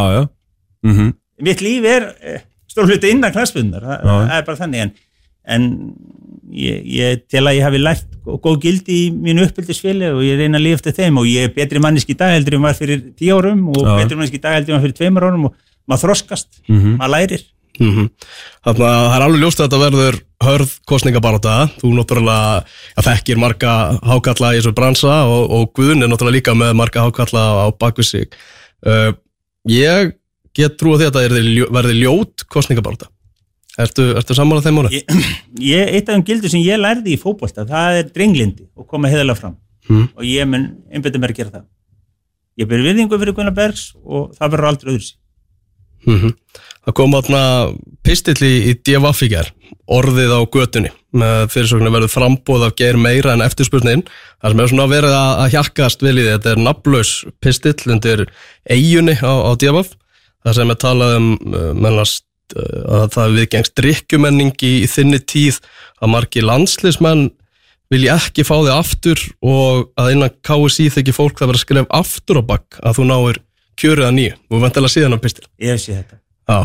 mm 0.84 0.96
mitt 1.40 1.62
líf 1.64 1.86
er 1.88 2.06
eh, 2.24 2.40
stór 2.68 2.88
hluti 2.90 3.12
innan 3.14 3.32
klassbundar, 3.36 3.84
það, 3.84 4.02
það 4.10 4.34
er 4.40 4.46
bara 4.48 4.58
þannig 4.60 4.82
en, 4.84 4.90
en 5.56 5.68
ég, 6.52 6.82
ég 6.98 7.22
tel 7.32 7.46
að 7.48 7.56
ég 7.60 7.64
hafi 7.68 7.80
lært 7.80 8.08
gó- 8.26 8.40
góð 8.44 8.58
gildi 8.66 8.98
í 9.06 9.12
mínu 9.14 9.46
uppbyldisfili 9.48 10.10
og 10.12 10.20
ég 10.26 10.40
reyna 10.42 10.60
að 10.60 10.66
lifa 10.66 10.80
eftir 10.82 10.96
þeim 10.98 11.20
og 11.22 11.28
ég 11.30 11.48
er 11.48 11.54
betri 11.56 11.80
manniski 11.84 12.16
í 12.16 12.20
dag 12.20 12.34
heldur 12.36 12.58
en 12.58 12.66
var 12.68 12.76
fyrir 12.80 13.04
tíu 13.20 13.38
árum 13.38 13.62
og 13.72 13.80
betri 14.02 14.18
manniski 14.20 14.40
í 14.40 14.44
dag 14.44 14.58
heldur 14.58 14.76
en 14.76 14.80
var 14.80 14.86
fyrir 14.88 14.98
tveimur 15.00 15.28
árum 15.30 15.46
og 15.52 15.56
maður 15.90 16.04
þroskast, 16.10 16.50
Mhm. 16.68 16.98
maður 17.00 17.14
lærir 17.16 17.46
Þannig 17.80 18.84
að 18.86 19.04
það 19.10 19.16
er 19.16 19.26
alveg 19.26 19.44
ljóst 19.44 19.60
að 19.60 19.68
þetta 19.68 19.82
verður 19.84 20.18
hörð 20.44 20.74
kostningabarata, 20.88 21.56
þú 21.82 21.92
náttúrulega 21.98 22.64
ja, 22.64 23.04
þekkir 23.08 23.40
marga 23.42 23.76
hákalla 24.08 24.54
í 24.54 24.60
þessu 24.60 24.74
bransa 24.76 25.16
og, 25.28 25.46
og 25.56 25.72
Guðun 25.76 26.04
er 26.04 26.12
náttúrulega 26.12 26.38
líka 26.38 26.56
með 26.58 26.76
marga 26.80 27.06
hákalla 27.08 27.46
á 27.64 27.68
bakvið 27.80 28.10
sig. 28.10 28.38
Uh, 28.86 29.12
ég 29.70 30.14
get 30.56 30.78
trú 30.80 30.96
að 30.96 31.08
þetta 31.08 31.24
er, 31.28 31.38
verði 31.76 31.98
ljót 32.02 32.46
kostningabarata. 32.52 33.10
Ertu, 33.80 34.10
ertu 34.20 34.36
saman 34.36 34.60
að 34.60 34.68
þeim 34.68 34.80
ég, 35.74 35.92
eitt 35.96 36.10
af 36.10 36.18
þeim 36.18 36.28
gildur 36.28 36.52
sem 36.52 36.64
ég 36.66 36.80
lærði 36.80 37.16
í 37.16 37.20
fótbolta 37.20 37.64
það 37.68 38.02
er 38.02 38.10
drenglindi 38.12 38.66
og 38.76 38.88
koma 38.90 39.12
heiðalega 39.12 39.40
fram. 39.40 39.58
Mm. 39.90 40.10
og 40.14 40.26
ég 40.28 40.46
mun 40.46 40.66
einbættum 40.94 41.24
mér 41.24 41.32
að 41.34 41.40
gera 41.40 41.54
það. 41.54 41.64
Ég 42.60 42.68
ber 42.70 42.84
virðingu 42.86 43.18
fyrir 43.18 43.34
Gunnar 43.34 43.56
Bergs 43.58 43.88
og 44.04 44.36
það 44.36 44.52
verður 44.54 44.70
aldrei 44.70 44.92
öðru 44.94 45.08
sér 45.08 45.18
Mm 46.08 46.34
Það 46.90 46.96
kom 46.98 47.16
átna 47.20 47.42
pistill 48.02 48.40
í, 48.42 48.74
ger, 49.30 49.52
orðið 49.86 50.32
á 50.34 50.42
götunni. 50.50 50.90
Með 51.14 51.44
fyrirsögnu 51.54 51.92
verður 51.94 52.14
frambóð 52.14 52.66
af 52.66 52.76
ger 52.82 52.98
meira 52.98 53.36
en 53.36 53.46
eftirspurnin. 53.46 54.02
Það 54.42 54.56
sem 54.56 54.64
er 54.64 54.72
svona 54.72 54.90
verið 54.90 55.14
að, 55.14 55.32
að 55.44 55.54
hjakkast 55.54 56.02
því 56.02 56.26
þetta 56.26 56.52
er 56.56 56.64
nafnlaus 56.66 57.12
pistill 57.42 57.94
undir 57.94 58.26
eigunni 58.66 59.16
á, 59.22 59.34
á 59.46 59.52
DFF 59.54 59.94
það 60.46 60.58
sem 60.60 60.74
er 60.74 60.80
talað 60.80 61.18
um 61.18 61.28
uh, 61.36 61.68
mennast 61.76 62.26
uh, 62.56 63.02
að 63.02 63.06
það 63.16 63.36
viðgengst 63.40 63.76
drikkjumenning 63.80 64.64
í, 64.66 64.74
þinni 64.90 65.20
tíð 65.30 65.60
að 66.00 66.14
margi 66.16 66.46
landslismenn 66.46 67.28
vilja 67.90 68.18
ekki 68.20 68.46
fá 68.46 68.56
þig 68.56 68.74
aftur 68.76 69.22
og 69.42 69.90
að 70.00 70.16
innan 70.16 70.34
KSI 70.46 70.90
þykir 70.94 71.18
fólk 71.18 71.40
það 71.40 71.52
verið 71.52 71.62
að 71.62 71.66
skrifa 71.66 72.02
aftur 72.02 72.42
á 72.42 72.44
bakk 72.54 72.82
að 72.82 73.00
þú 73.00 73.08
náir 73.10 73.42
kjörið 73.80 74.10
að 74.10 74.16
nýju. 74.18 74.36
Og 74.52 74.62
vendilega 74.62 74.94
síðan 74.94 75.18
á 75.18 75.24
pistil. 75.24 75.48
Ég 75.64 75.80
séð 75.82 76.02
þetta. 76.02 76.20
Já, 76.50 76.60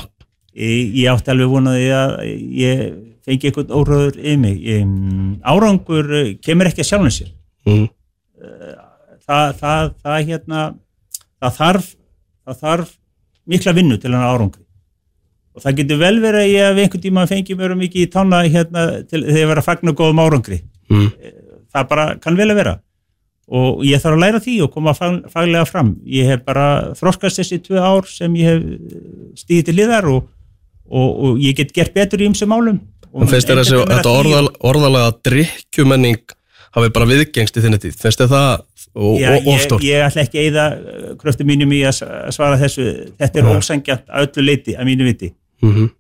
ég, 0.54 1.10
átti 1.10 1.32
alveg 1.34 1.50
vonaði 1.50 1.90
að 1.94 2.14
ég 2.54 2.84
fengi 3.24 3.48
eitthvað 3.48 3.74
óröður 3.74 4.18
yfir 4.20 4.40
mig. 4.40 4.58
Ég, 4.62 4.94
árangur 5.42 6.10
eh, 6.14 6.32
kemur 6.44 6.70
ekki 6.70 6.84
að 6.84 6.90
sjálfum 6.90 7.14
sér. 7.14 7.30
Mm, 7.68 7.86
það, 9.24 9.54
það, 9.60 9.94
það 10.04 10.18
hérna 10.30 10.64
það 11.44 11.56
þarf, 11.58 11.88
það 12.44 12.60
þarf 12.66 12.92
mikla 13.50 13.74
vinnu 13.76 13.98
til 14.00 14.12
hann 14.14 14.28
árangri. 14.28 14.62
Og 15.54 15.62
það 15.62 15.76
getur 15.80 16.00
vel 16.00 16.16
verið 16.22 16.40
að 16.40 16.50
ég 16.50 16.64
hef 16.66 16.80
einhvern 16.82 17.04
tíma 17.04 17.26
fengi 17.30 17.56
mjög 17.58 17.76
mikið 17.78 18.02
í 18.02 18.10
tána 18.10 18.40
hérna, 18.42 18.86
til, 19.06 19.20
þegar 19.22 19.38
ég 19.38 19.50
verið 19.52 19.62
að 19.62 19.68
fagna 19.68 19.94
góðum 19.94 20.22
árangri. 20.24 20.58
Mm, 20.90 21.12
það 21.74 21.92
bara 21.92 22.06
kann 22.22 22.38
vel 22.38 22.50
að 22.50 22.60
vera. 22.60 22.74
Og 23.54 23.82
ég 23.84 24.00
þarf 24.00 24.16
að 24.16 24.22
læra 24.24 24.40
því 24.40 24.54
og 24.64 24.72
koma 24.72 24.94
fag, 24.96 25.18
faglega 25.30 25.66
fram. 25.68 25.92
Ég 26.08 26.30
hef 26.32 26.44
bara 26.46 26.66
þroskast 26.98 27.42
þessi 27.42 27.60
tvö 27.62 27.82
ár 27.84 28.08
sem 28.08 28.34
ég 28.40 28.50
hef 28.50 29.42
stíðið 29.44 29.68
til 29.68 29.76
liðar 29.78 30.08
og, 30.10 30.26
og, 30.90 31.08
og 31.10 31.42
ég 31.42 31.56
get 31.58 31.72
gert 31.76 31.94
betur 31.96 32.22
í 32.22 32.28
ymsum 32.30 32.52
málum 32.52 32.80
En 33.14 33.30
finnst 33.30 33.46
þér 33.46 33.60
þessi, 33.60 33.76
þetta 33.86 34.10
orðal, 34.10 34.48
orðalega 34.58 35.12
drikkjumenning 35.22 36.32
hafi 36.74 36.90
bara 36.90 37.06
viðgengst 37.06 37.54
í 37.54 37.62
þinni 37.62 37.78
tíð? 37.78 37.98
Finnst 38.00 38.22
þér 38.24 38.32
það 38.32 38.48
og, 38.94 39.20
Já, 39.20 39.28
og, 39.30 39.46
og 39.46 39.84
ég, 39.84 39.84
ég 39.86 40.06
ætla 40.08 40.24
ekki 40.24 40.40
að 40.40 40.48
eyða 40.48 40.64
kröftum 41.20 41.46
mínum 41.46 41.74
í 41.74 41.84
að 41.86 42.00
svara 42.34 42.58
þessu 42.58 42.88
þetta 43.20 43.40
er 43.40 43.46
Já. 43.46 43.52
ósangjant 43.54 44.10
að 44.10 44.26
öllu 44.26 44.46
leiti 44.50 44.74
að 44.74 44.90
mínu 44.90 45.08
viti 45.12 45.34
Mm 45.64 45.74
-hmm. 45.74 45.90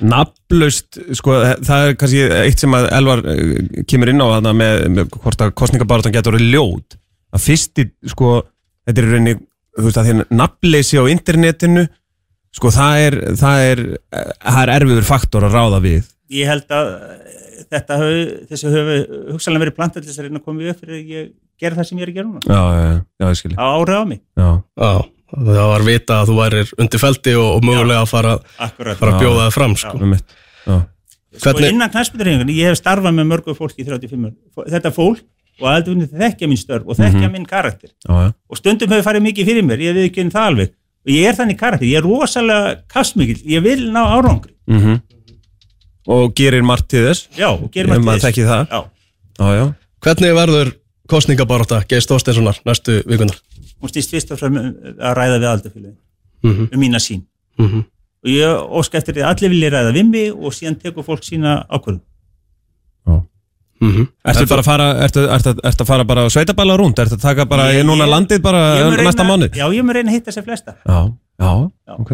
Nafnlaust, 0.00 0.98
sko, 1.16 1.32
það 1.64 1.86
er 1.86 1.94
kannski 1.96 2.22
eitt 2.28 2.60
sem 2.60 2.74
að 2.76 2.86
Elvar 2.92 3.22
eh, 3.32 3.82
kemur 3.88 4.10
inn 4.12 4.20
á 4.20 4.28
þarna 4.34 4.52
með, 4.52 4.82
með 4.92 5.08
hvort 5.14 5.40
að 5.40 5.54
kostningabaratan 5.56 6.12
getur 6.12 6.36
ljót 6.40 6.98
að 7.32 7.44
fyrsti, 7.46 7.86
sko, 8.12 8.42
þetta 8.86 9.00
er 9.00 9.06
í 9.06 9.12
rauninni, 9.14 9.34
þú 9.76 9.86
veist 9.86 10.00
að 10.00 10.10
að 10.12 10.34
nafnleysi 10.40 11.00
á 11.00 11.04
internetinu, 11.08 11.86
sko, 12.56 12.72
það 12.74 13.00
er, 13.06 13.16
það 13.40 13.64
er, 13.70 13.82
það 14.42 14.60
er 14.62 14.72
erfiður 14.76 15.08
faktor 15.08 15.46
að 15.48 15.56
ráða 15.58 15.82
við. 15.84 16.12
ég 16.36 16.48
held 16.50 16.72
að 16.74 16.92
eh, 16.94 17.34
þetta 17.72 17.98
höfu, 18.02 18.22
þessu 18.52 18.72
höfu 18.72 18.96
hugsalega 19.34 19.64
verið 19.66 19.76
plantað 19.76 20.02
til 20.06 20.10
þess 20.10 20.22
að 20.22 20.28
reyna 20.28 20.40
að 20.40 20.46
koma 20.46 20.62
við 20.64 20.72
upp 20.72 20.80
fyrir 20.82 20.96
að 20.96 21.12
ég 21.16 21.28
gera 21.60 21.78
það 21.78 21.88
sem 21.90 22.00
ég 22.00 22.06
er 22.06 22.12
að 22.12 22.18
gera 22.18 22.30
núna. 22.30 22.42
Já, 22.46 22.62
já, 22.76 22.96
já, 22.96 23.28
ég 23.30 23.38
skilji. 23.40 23.58
á 23.58 23.66
árið 23.66 24.00
á 24.00 24.04
mig. 24.10 24.20
Já, 24.36 24.48
Já, 24.76 24.90
það 25.36 25.68
var 25.72 25.84
vita 25.86 26.18
að 26.22 26.28
þú 26.30 26.34
værir 26.38 26.74
undir 26.78 27.02
feldi 27.02 27.32
og, 27.36 27.48
og 27.56 27.64
mögulega 27.66 28.02
að 28.04 28.10
fara, 28.12 28.34
fara 28.56 28.94
að 28.94 29.16
bjóða 29.24 29.46
það 29.46 29.56
fram 29.56 29.74
sko. 29.80 30.10
Já, 30.66 30.76
sko 31.36 31.50
Hvernig- 31.50 31.72
innan 31.74 31.90
knæspindarhefingun, 31.92 32.52
ég 32.54 32.70
hef 32.70 32.78
starfað 32.78 33.16
með 33.16 33.26
mörgu 33.32 33.56
fólki 33.58 33.82
í 33.82 33.88
35 33.88 34.28
ár, 34.30 34.68
þetta 34.70 34.92
fólk 34.94 35.24
og 35.60 35.66
aðeins 35.72 36.12
þekkja 36.12 36.48
mín 36.48 36.60
störf 36.60 36.86
og 36.86 36.96
þekkja 36.96 37.28
minn 37.32 37.44
karakter. 37.48 37.90
Já, 38.06 38.12
já, 38.28 38.30
og 38.48 38.60
stundum 38.60 38.92
hefur 38.94 39.06
farið 39.08 39.26
mikið 39.26 39.50
fyrir 39.50 39.66
mér, 39.66 39.82
ég 39.84 39.96
við 39.98 40.08
ekki 40.10 40.26
það 40.30 40.48
alveg 40.52 40.72
og 41.06 41.12
ég 41.14 41.28
er 41.30 41.34
þannig 41.38 41.58
karakter, 41.60 41.86
ég 41.86 42.00
er 42.00 42.02
rosalega 42.06 42.76
kastmikil, 42.92 43.38
ég 43.46 43.62
vil 43.62 43.90
ná 43.94 44.02
árangri. 44.18 44.52
Mhm. 44.66 45.00
Og 46.06 46.34
gerir 46.38 46.62
margt 46.62 46.88
til 46.88 47.02
þess. 47.02 47.28
Já, 47.34 47.48
allt 47.50 48.04
maður 48.04 48.28
í 48.30 48.44
þess. 48.46 48.70
já, 48.70 48.84
Já, 49.38 49.46
já, 49.58 49.74
Hvernig 50.00 50.34
verður 50.36 50.72
kostningabaróta 51.08 51.82
Geir 51.88 52.00
Þorsteinssonar 52.00 52.60
næstu 52.64 53.02
vikunar? 53.06 53.36
hún 53.80 53.90
stýst 53.92 54.10
fyrst 54.10 54.30
og 54.32 54.38
fremst 54.40 54.76
að 54.98 55.16
ræða 55.18 55.38
við 55.42 55.48
aldarfélagin 55.52 55.96
Mm 56.42 56.68
um 56.72 56.80
mína 56.80 56.98
sín 56.98 57.22
-hmm. 57.58 57.84
og 58.24 58.30
ég 58.30 58.70
óska 58.70 58.98
eftir 58.98 59.14
því 59.14 59.22
að 59.22 59.28
allir 59.34 59.50
vilja 59.50 59.70
ræða 59.70 59.92
við 59.92 60.06
mig 60.10 60.32
og 60.32 60.52
síðan 60.52 60.78
tekur 60.80 61.02
fólk 61.04 61.24
sína 61.24 61.66
ákvörðum 61.68 62.00
já 62.00 62.15
Mm 63.80 63.92
-hmm. 63.92 64.06
Ertu 64.24 64.46
bara 64.48 64.60
að 64.62 64.64
fara, 64.64 64.86
ertu, 65.04 65.20
ertu, 65.28 65.50
ertu 65.64 65.82
að 65.82 65.86
fara 65.86 66.04
bara 66.04 66.24
á 66.24 66.28
sveitaballa 66.30 66.76
rúnd? 66.76 66.98
Ertu 66.98 67.14
að 67.16 67.22
taka 67.22 67.44
bara 67.44 67.62
Ég- 67.72 67.80
ég, 67.80 67.84
núna 67.86 68.06
landið 68.06 68.40
bara 68.42 68.90
næsta 68.96 69.24
mánuð? 69.24 69.50
já, 69.56 69.66
ég 69.72 69.82
mun 69.84 69.94
reyna 69.94 70.10
að 70.10 70.14
hitta 70.14 70.30
sér 70.32 70.44
flesta 70.44 70.74
Já, 70.88 71.12
já, 71.40 71.70
Já. 71.88 71.94
ok 72.00 72.12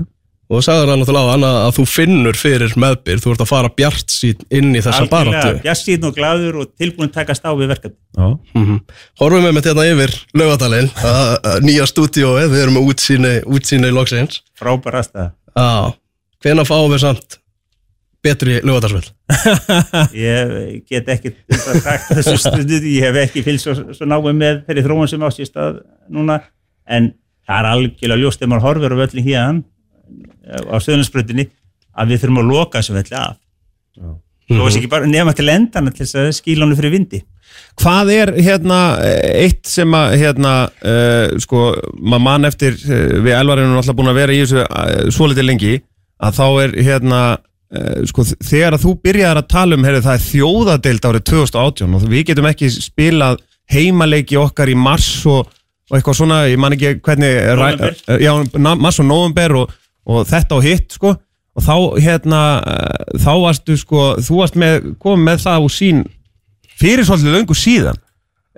Og 0.51 0.59
þú 0.59 0.63
sagður 0.67 0.89
það 0.91 0.99
náttúrulega 1.01 1.29
á 1.33 1.35
annað 1.35 1.55
að 1.67 1.73
þú 1.79 1.85
finnur 1.89 2.35
fyrir 2.37 2.73
meðbyr, 2.77 3.19
þú 3.25 3.31
ert 3.33 3.41
að 3.41 3.47
fara 3.49 3.69
bjart 3.77 4.09
sín 4.11 4.37
inn 4.51 4.75
í 4.77 4.81
þessa 4.83 5.09
baróttu. 5.09 5.63
bjassín 5.63 6.05
og 6.05 6.15
glaður 6.15 6.55
og 6.61 6.67
tilbúin 6.77 7.09
að 7.09 7.13
takast 7.13 7.43
á 7.47 7.51
við 7.57 7.69
verkefni 7.73 7.97
Já, 8.19 8.39
Mm 8.55 8.65
-hmm. 8.67 8.81
Horfum 9.21 9.45
við 9.45 9.53
með 9.55 9.63
þetta 9.63 9.85
yfir 9.93 10.11
laugadalinn, 10.35 10.91
nýja 11.63 11.87
stúdíóið, 11.87 12.49
við 12.53 12.63
erum 12.63 12.75
með 12.75 12.87
útsýni, 12.91 13.43
útsýni 13.47 13.87
í 13.89 13.93
loksins. 13.95 14.43
frábær 14.59 14.95
aðstæða 15.01 15.31
Já, 15.57 15.95
hvena 16.45 16.65
fáum 16.65 16.91
við 16.93 16.99
samt 16.99 17.39
betri 18.23 18.61
laugadalsvöld? 18.63 19.11
ég 20.17 20.83
get 20.91 21.11
ekki 21.13 21.35
sagt 21.49 22.13
þessu 22.13 22.39
stundu, 22.41 22.79
ég 22.87 23.09
hef 23.09 23.19
ekki 23.25 23.45
fylgst 23.47 23.69
svo, 23.69 23.97
svo 23.97 24.09
náum 24.09 24.31
með 24.31 24.63
þeirri 24.69 24.87
þróun 24.87 25.11
sem 25.11 25.27
ást 25.27 25.43
í 25.43 25.49
stað 25.49 25.83
núna, 26.13 26.41
en 26.87 27.13
það 27.49 27.59
er 27.59 27.71
algjörlega 27.73 28.23
ljóst 28.23 28.43
þegar 28.43 28.53
maður 28.55 28.69
horfir 28.69 28.95
á 28.95 29.01
völlin 29.03 29.27
hérna 29.27 29.63
á 30.73 30.77
stöðunarsprutinni 30.83 31.49
að 31.93 32.13
við 32.13 32.23
þurfum 32.23 32.43
að 32.43 32.51
loka 32.53 32.81
þessu 32.81 32.97
velli 32.97 33.19
af. 33.19 33.37
Þess 34.53 34.79
ekki 34.79 34.91
bara 34.91 35.09
nefna 35.09 35.35
til 35.37 35.49
endana 35.53 35.93
til 35.93 36.05
þess 36.05 36.19
að 36.21 36.33
skíla 36.37 36.67
hann 36.67 36.77
fyrir 36.79 36.95
vindi. 36.97 37.23
Hvað 37.81 38.11
er 38.15 38.33
hérna 38.41 38.79
eitt 39.03 39.69
sem 39.69 39.95
að 39.97 40.15
hérna 40.21 40.53
uh, 40.69 41.35
sko, 41.41 41.71
maður 42.01 42.25
mann 42.27 42.49
eftir 42.49 42.77
uh, 42.77 43.19
við 43.25 43.37
elvarinn 43.37 43.73
er 43.73 43.81
alltaf 43.81 43.97
búin 43.99 44.13
að 44.13 44.21
vera 44.21 44.35
í 44.35 44.43
þessu 44.43 44.63
uh, 44.65 45.11
svo 45.13 45.29
litið 45.31 45.49
lengi 45.49 45.75
að 46.23 46.39
þá 46.39 46.47
er 46.65 46.77
hérna 46.87 47.23
sko, 48.11 48.25
þ- 48.29 48.39
þegar 48.51 48.77
að 48.77 48.83
þú 48.85 48.93
byrjaðar 49.07 49.41
að 49.43 49.49
tala 49.55 49.77
um 49.79 49.85
heyrðu, 49.87 50.03
það 50.05 50.19
er 50.19 50.25
þjóðadeild 50.29 51.07
árið 51.09 51.25
2018 51.31 51.95
og 51.99 52.07
við 52.13 52.25
getum 52.31 52.49
ekki 52.51 52.71
spilað 52.75 53.39
heimaleiki 53.73 54.37
okkar 54.41 54.69
í 54.73 54.77
mars 54.77 55.11
og, 55.31 55.47
og 55.91 55.97
eitthvað 55.99 56.19
svona, 56.19 56.41
ég 56.51 56.59
man 56.61 56.75
ekki 56.77 56.95
hvernig 57.01 57.39
Nóvember. 57.57 57.95
uh, 58.09 58.19
já, 58.21 58.33
mars 58.77 59.01
og 59.01 59.07
november 59.09 59.55
og, 59.63 59.73
og 60.07 60.27
þetta 60.29 60.59
og 60.59 60.67
hitt 60.67 60.99
sko 60.99 61.15
og 61.53 61.65
þá 61.65 61.75
hérna 62.01 62.43
uh, 62.65 63.17
þá 63.21 63.31
varstu 63.47 63.77
sko, 63.81 64.05
þú 64.25 64.39
varst 64.43 64.55
með 64.61 64.91
komið 65.01 65.25
með 65.31 65.43
það 65.47 65.67
úr 65.67 65.73
sín 65.79 66.05
fyrir 66.81 67.05
svolítið 67.09 67.35
löngu 67.39 67.57
síðan 67.57 67.99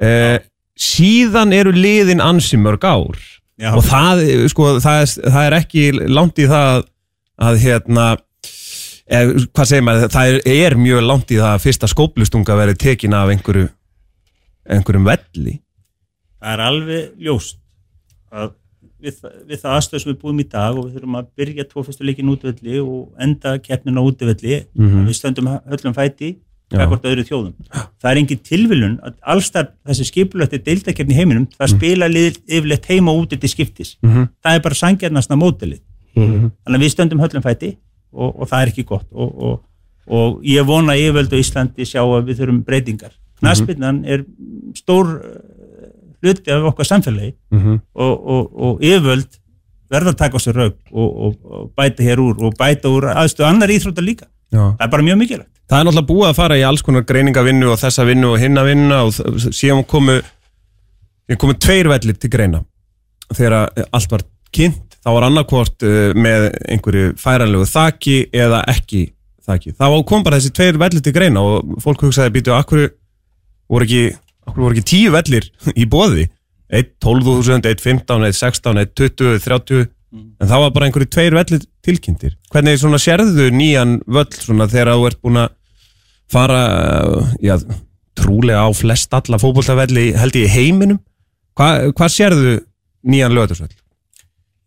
uh, 0.02 0.36
síðan 0.74 1.52
eru 1.54 1.72
liðin 1.74 2.22
ansi 2.24 2.58
mörg 2.58 2.82
ár 2.86 3.18
Já. 3.62 3.70
og 3.78 3.84
það, 3.86 4.22
sko, 4.50 4.72
það, 4.82 5.00
er, 5.04 5.10
það 5.30 5.44
er 5.46 5.54
ekki 5.60 5.82
langt 6.10 6.40
í 6.42 6.46
það 6.50 6.70
að, 6.72 6.86
að 7.46 7.58
hérna 7.62 8.06
eh, 9.08 9.32
hvað 9.54 9.68
segir 9.70 9.82
maður, 9.86 10.08
það 10.14 10.32
er, 10.32 10.40
er 10.68 10.76
mjög 10.80 11.02
langt 11.06 11.30
í 11.34 11.38
það 11.40 11.52
að 11.54 11.62
fyrsta 11.66 11.90
skóplustunga 11.90 12.56
verið 12.58 12.78
tekin 12.84 13.14
af 13.14 13.28
einhverju 13.34 13.68
einhverjum 14.64 15.08
velli 15.08 15.58
það 16.40 16.52
er 16.54 16.62
alveg 16.68 17.10
ljóst 17.26 17.58
að 18.34 18.54
við, 19.04 19.18
við 19.50 19.60
það 19.60 19.74
aðstöð 19.78 20.00
sem 20.02 20.12
við 20.14 20.20
búum 20.22 20.40
í 20.40 20.48
dag 20.48 20.78
og 20.78 20.86
við 20.88 20.96
þurfum 20.96 21.18
að 21.20 21.28
byrja 21.36 21.66
tvo 21.68 21.84
fyrstu 21.84 22.06
leikin 22.08 22.32
útvelli 22.32 22.80
og 22.80 23.12
enda 23.20 23.58
keppnin 23.60 24.00
á 24.00 24.02
útvelli 24.04 24.62
Mhm. 24.74 25.06
við 25.08 25.18
stöndum 25.20 25.50
höllum 25.68 25.94
fæti 25.96 26.36
kakvart 26.74 27.04
öðru 27.06 27.22
þjóðum. 27.28 27.52
Það 28.00 28.10
er 28.10 28.18
engin 28.18 28.38
tilviljun 28.42 28.94
að 29.04 29.12
allstar 29.30 29.68
þessi 29.86 30.06
skipulötti 30.08 30.58
deildakeppni 30.64 31.12
í 31.14 31.18
heiminum, 31.20 31.44
það 31.54 31.68
spila 31.76 32.08
lið 32.08 32.38
yfirleitt 32.48 32.88
heima 32.88 33.12
úti 33.14 33.38
til 33.38 33.50
skiptis. 33.52 33.92
Mhm. 34.02 34.28
Það 34.42 34.56
er 34.56 34.60
bara 34.64 34.74
sangjarnasna 34.74 35.36
mótilið. 35.38 35.80
Mhm. 36.16 36.50
Þannig 36.64 36.78
að 36.80 36.82
við 36.82 36.94
stöndum 36.96 37.20
höllum 37.20 37.44
fæti 37.44 37.76
og, 38.14 38.40
og 38.40 38.48
það 38.50 38.62
er 38.62 38.72
ekki 38.72 38.84
gott 38.88 39.06
og, 39.12 39.30
og, 39.48 39.60
og 40.08 40.42
ég 40.46 40.66
vona 40.68 40.94
að 40.94 41.02
yfirvöldu 41.04 41.40
Íslandi 41.42 41.86
sjá 41.88 42.00
að 42.04 42.26
við 42.30 42.40
þurfum 42.42 42.62
breytingar. 42.66 43.12
Knaspinnan 43.40 44.02
er 44.06 44.24
stór 44.78 45.10
uh, 45.18 45.40
hluti 46.22 46.50
af 46.54 46.68
okkar 46.72 46.86
samfélagi 46.88 47.34
Mhm. 47.52 47.80
og, 47.94 48.14
og, 48.34 48.52
og 48.68 48.80
yfirvöld 48.84 49.40
verða 49.90 50.14
að 50.14 50.20
taka 50.22 50.38
á 50.38 50.44
sér 50.44 50.56
raug 50.58 50.76
og, 50.92 51.10
og, 51.26 51.34
og 51.44 51.66
bæta 51.76 52.02
hér 52.02 52.18
úr 52.22 52.40
og 52.48 52.54
bæta 52.58 52.88
úr 52.88 53.10
aðstöðu 53.12 53.46
annar 53.50 53.68
íþróttar 53.70 54.02
líka. 54.06 54.26
Já. 54.50 54.72
Það 54.78 54.86
er 54.86 54.90
bara 54.94 55.02
mjög 55.02 55.18
mikilvægt. 55.20 55.50
Það 55.68 55.78
er 55.80 55.84
náttúrulega 55.88 56.08
búið 56.08 56.28
að 56.28 56.38
fara 56.38 56.56
í 56.60 56.62
alls 56.68 56.82
konar 56.84 57.04
greiningavinnu 57.08 57.68
og 57.72 57.78
þessa 57.80 58.04
vinnu 58.08 58.32
og 58.34 58.40
hinna 58.42 58.64
vinna 58.66 59.02
og 59.06 59.14
síðan 59.54 59.84
komu 59.88 60.18
komu 61.40 61.54
tveir 61.56 61.88
vellir 61.88 62.16
til 62.20 62.30
greina 62.30 62.60
þegar 63.32 63.70
allt 63.96 64.10
var 64.12 64.24
kynnt 64.54 64.93
þá 65.04 65.10
var 65.12 65.28
annarkvort 65.28 65.86
uh, 65.86 66.12
með 66.16 66.50
einhverju 66.72 67.14
færanlegu 67.20 67.68
þaki 67.68 68.18
eða 68.34 68.62
ekki 68.72 69.06
þaki. 69.44 69.74
Þá 69.76 69.86
kom 70.08 70.24
bara 70.24 70.40
þessi 70.40 70.54
tveir 70.56 70.80
vellir 70.80 71.04
til 71.04 71.14
greina 71.14 71.42
og 71.44 71.74
fólk 71.84 72.06
hugsaði 72.06 72.32
býtu 72.38 72.54
akkur 72.56 72.86
voru 73.70 73.86
ekki, 73.86 74.14
akkur 74.48 74.66
voru 74.66 74.76
ekki 74.76 74.88
tíu 74.94 75.12
vellir 75.14 75.50
í 75.82 75.88
bóði 75.90 76.28
1 76.74 76.96
12.000, 77.04 77.68
1 77.68 77.82
15, 77.84 78.24
1 78.30 78.38
16, 78.40 78.80
1 78.80 78.94
20, 78.96 79.42
30 79.44 79.84
en 80.14 80.48
það 80.48 80.62
var 80.62 80.74
bara 80.74 80.88
einhverju 80.88 81.10
tveir 81.10 81.34
vellir 81.34 81.62
tilkynntir. 81.84 82.36
Hvernig 82.52 82.78
svona 82.80 83.00
sérðu 83.02 83.48
nýjan 83.54 83.98
völl 84.06 84.30
svona 84.32 84.68
þegar 84.70 84.94
þú 84.94 85.08
ert 85.10 85.20
búin 85.24 85.40
að 85.42 85.56
fara 86.30 86.60
já, 87.42 87.56
trúlega 88.18 88.64
á 88.64 88.70
flest 88.74 89.14
alla 89.16 89.40
fótbolltavelli 89.42 90.12
held 90.18 90.38
ég 90.38 90.54
heiminum? 90.54 91.00
Hva, 91.58 91.90
hvað 91.94 92.14
sérðu 92.14 92.54
nýjan 93.10 93.34
lögatursvöll? 93.34 93.74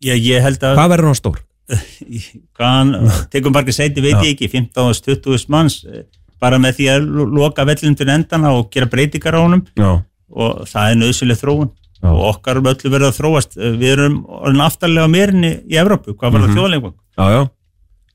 Já, 0.04 0.14
ég 0.14 0.42
held 0.44 0.62
að 0.62 0.76
Hvað 0.78 0.90
verður 0.94 1.10
hann 1.10 1.18
stór? 1.18 1.38
hvaðan 2.58 2.92
tekum 3.32 3.52
bara 3.52 3.66
ekki 3.66 3.74
seiti 3.76 4.00
veit 4.04 4.16
ég 4.22 4.30
ekki 4.34 4.48
15-20 4.52 5.48
manns 5.52 5.82
eh, 5.88 6.04
bara 6.40 6.60
með 6.62 6.78
því 6.78 6.86
að 6.94 7.08
lo- 7.18 7.26
loka 7.40 7.64
vellum 7.68 7.96
til 7.98 8.08
endana 8.08 8.52
og 8.56 8.70
gera 8.72 8.86
breytingar 8.90 9.36
á 9.36 9.40
honum. 9.42 9.64
Já, 9.76 9.90
og 10.30 10.62
það 10.70 10.92
er 10.92 11.00
nöðsynlega 11.02 11.42
þróun. 11.42 11.70
Já. 11.98 12.12
og 12.14 12.20
okkar 12.28 12.60
öllu 12.62 12.90
verður 12.92 13.08
að 13.10 13.16
þróast. 13.18 13.56
Eh, 13.58 13.72
við 13.74 13.90
erum 13.96 14.18
aftarlega 14.62 15.10
meirinni 15.10 15.50
í 15.66 15.78
Evrópu, 15.82 16.14
hvað 16.14 16.30
var 16.36 16.44
það 16.44 16.52
mm 16.52 16.92
já, 17.18 17.24
já, 17.34 17.40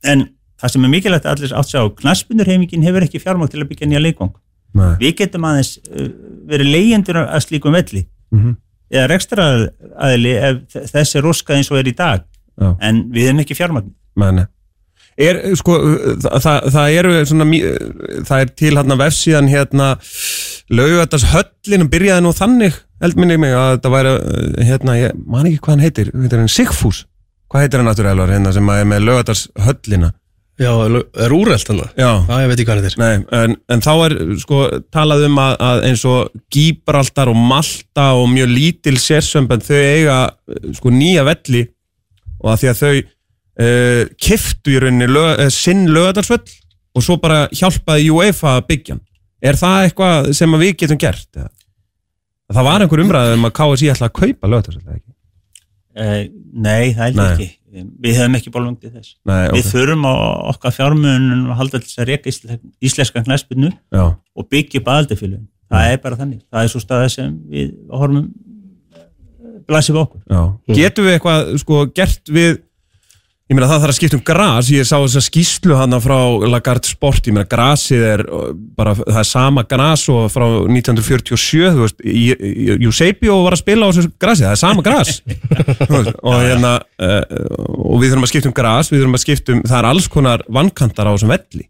en 0.08 0.22
það 0.62 0.72
sem 0.72 0.86
er 0.88 0.92
mikilvægt 0.94 1.26
að 1.28 1.34
allir 1.36 1.54
átt 1.60 1.68
sjá, 1.74 1.82
knaspinurheimingin 2.00 2.86
hefur 2.88 3.04
ekki 3.04 3.20
fjármang 3.20 3.52
til 3.52 3.60
að 3.60 3.68
byggja 3.74 3.90
nýja 3.92 4.00
leikvang. 4.00 4.32
Nei. 4.74 4.96
við 4.98 5.18
getum 5.20 5.44
aðeins 5.46 5.74
uh, 5.92 6.08
verið 6.50 6.72
leyendur 6.72 7.20
að 7.28 7.44
slíkum 7.46 7.76
velli. 7.76 8.06
Mhm. 8.32 8.56
Eða 8.94 9.10
rekstraðili 9.12 10.34
ef 10.38 10.62
þ- 10.74 10.86
þess 10.94 11.16
er 11.20 11.28
óskað 11.34 11.58
eins 11.60 11.72
og 11.74 11.80
er 11.82 11.90
í 11.92 11.96
dag. 11.98 12.24
Já. 12.54 12.68
en 12.86 13.00
við 13.10 13.24
hefum 13.32 13.40
ekki 13.42 13.56
fjármagn 13.58 13.94
meni 14.22 14.44
Er, 15.18 15.38
sko, 15.58 15.76
það, 16.24 16.36
það, 16.42 16.60
það 16.74 16.96
eru 16.98 17.10
svona, 17.30 17.46
það 18.26 18.40
er 18.44 18.52
til 18.58 18.72
hérna 18.78 18.96
vefsíðan 18.98 19.50
hérna 19.52 19.88
laugatars 20.74 21.26
höllin 21.34 21.86
byrjaði 21.92 22.24
nú 22.26 22.32
þannig 22.34 22.78
held 23.04 23.18
minni 23.20 23.38
mig 23.42 23.54
að 23.58 23.76
þetta 23.76 23.92
væri 23.94 24.14
uh, 24.16 24.64
hérna, 24.70 24.96
ég 25.02 25.18
man 25.26 25.50
ekki 25.50 25.60
hvað 25.66 25.74
hann 25.76 25.84
heitir, 25.86 26.10
heitir 26.18 26.42
hann 26.42 26.50
Sigfús? 26.50 27.04
Hvað 27.52 27.66
heitir 27.66 27.82
hann 27.84 27.90
náttúrulega 27.92 28.30
hérna 28.38 28.54
sem 28.56 28.72
er 28.74 28.88
með 28.90 29.06
laugatars 29.10 29.44
höllina 29.68 30.10
Já, 30.62 30.70
er 30.86 31.34
úrelt 31.34 31.70
hann 31.70 31.80
það? 31.82 31.94
Já, 31.98 32.10
Já, 32.30 32.34
ég 32.44 32.50
veit 32.52 32.60
ekki 32.60 32.66
hvað 32.68 32.80
hann 32.80 32.90
er. 32.90 32.98
Nei, 33.02 33.40
en, 33.40 33.56
en 33.74 33.82
þá 33.82 33.92
er 33.94 34.14
sko 34.38 34.60
talað 34.94 35.26
um 35.26 35.40
að, 35.42 35.54
að 35.66 35.86
eins 35.88 36.04
og 36.06 36.36
Gíbraltar 36.54 37.32
og 37.32 37.40
Malta 37.40 38.12
og 38.20 38.28
mjög 38.30 38.52
lítil 38.52 38.94
sérsömbend 39.02 39.66
þau 39.66 39.80
eiga 39.80 40.18
eh, 40.30 40.68
sko 40.78 40.94
nýja 40.94 41.26
velli 41.26 41.64
og 42.44 42.52
að 42.54 42.62
því 42.62 42.70
að 42.70 42.84
þau 42.84 42.94
uh, 43.00 44.04
kiftu 44.28 44.76
í 44.76 44.84
rauninni 44.84 45.10
lög, 45.10 45.32
uh, 45.40 45.50
sinn 45.54 45.88
lögadarsvöll 45.90 46.44
og 46.94 47.06
svo 47.06 47.18
bara 47.24 47.48
hjálpaði 47.56 48.12
UEFA 48.14 48.58
að 48.60 48.68
byggja. 48.70 49.00
Er 49.44 49.58
það 49.58 49.88
eitthvað 49.88 50.32
sem 50.38 50.60
við 50.62 50.76
getum 50.84 51.02
gert? 51.02 51.42
Það 52.54 52.68
var 52.70 52.84
einhver 52.84 53.02
umræðið 53.02 53.40
um 53.40 53.50
að 53.50 53.56
KSI 53.58 53.90
ætla 53.96 54.12
að 54.12 54.18
kaupa 54.20 54.52
lögadarsvöll, 54.52 55.00
ekki? 55.00 55.13
Uh, 55.98 56.20
nei, 56.54 56.94
það 56.98 57.06
er 57.08 57.32
ekki. 57.32 57.50
Við 57.74 58.20
hefum 58.20 58.38
ekki 58.38 58.52
bólum 58.54 58.76
til 58.78 58.92
þess. 58.94 59.16
Nei, 59.26 59.48
við 59.56 59.72
þurfum 59.72 60.06
á 60.06 60.14
okkar 60.54 60.76
fjármunum 60.76 61.48
að 61.50 61.58
halda 61.62 61.82
til 61.82 61.90
þess 61.90 62.04
að 62.04 62.12
reyka 62.12 62.34
íslenska, 62.84 63.24
Já, 63.94 64.04
og 64.14 64.50
byggja 64.52 64.82
upp 64.82 64.92
aðaldafélagin 64.94 65.48
það 65.74 65.92
er 65.92 66.02
bara 66.04 66.20
þannig, 66.20 66.42
það 66.52 66.66
er 66.66 66.72
svo 66.74 66.82
staða 66.84 67.10
sem 67.12 67.32
við 67.50 67.72
horfum 67.94 68.28
blasir 69.70 69.96
við 69.96 70.04
okkur. 70.04 70.22
Já. 70.28 70.42
Getum 70.80 71.08
við 71.08 71.18
eitthvað 71.18 71.52
sko 71.64 71.82
gert 71.96 72.34
við 72.36 72.52
Ég 73.52 73.58
meina 73.58 73.68
það 73.68 73.82
þarf 73.84 73.92
að 73.92 73.98
skipta 73.98 74.16
um 74.16 74.22
gras. 74.24 74.68
Ég 74.72 74.86
sá 74.88 74.94
þess 74.96 75.18
að 75.20 75.26
skýslu 75.26 75.76
hana 75.76 75.98
frá 76.00 76.16
Lagarde 76.48 76.88
Sport. 76.88 77.26
Ég 77.28 77.36
meina 77.36 77.50
grasið 77.52 78.06
er 78.08 78.22
uh, 78.24 78.46
bara 78.78 78.94
Það 78.96 79.20
er 79.20 79.28
sama 79.28 79.66
gras 79.68 80.06
og 80.14 80.30
frá 80.32 80.46
1947 80.72 81.74
Þú 81.76 81.82
veist, 81.84 82.00
Eusebio 82.88 83.42
var 83.44 83.58
að 83.58 83.62
spila 83.66 83.90
á 83.90 83.94
þessu 83.98 84.14
grasi. 84.16 84.46
Það 84.46 84.54
er 84.56 84.62
sama 84.62 84.86
veist, 84.88 86.16
Og 86.24 86.38
hérna 86.40 86.72
uh, 86.80 87.20
Og 87.84 88.00
við 88.00 88.14
þurfum 88.14 88.30
að 88.30 88.32
skipta 88.32 88.50
um 88.50 88.56
gras. 88.62 88.92
Við 88.94 89.04
þurfum 89.04 89.20
að 89.20 89.24
skipta 89.26 89.56
um 89.58 89.64
Það 89.68 89.78
er 89.82 89.88
alls 89.92 90.08
konar 90.14 90.46
vankantar 90.48 91.12
á 91.12 91.14
þessum 91.14 91.34
velli. 91.36 91.68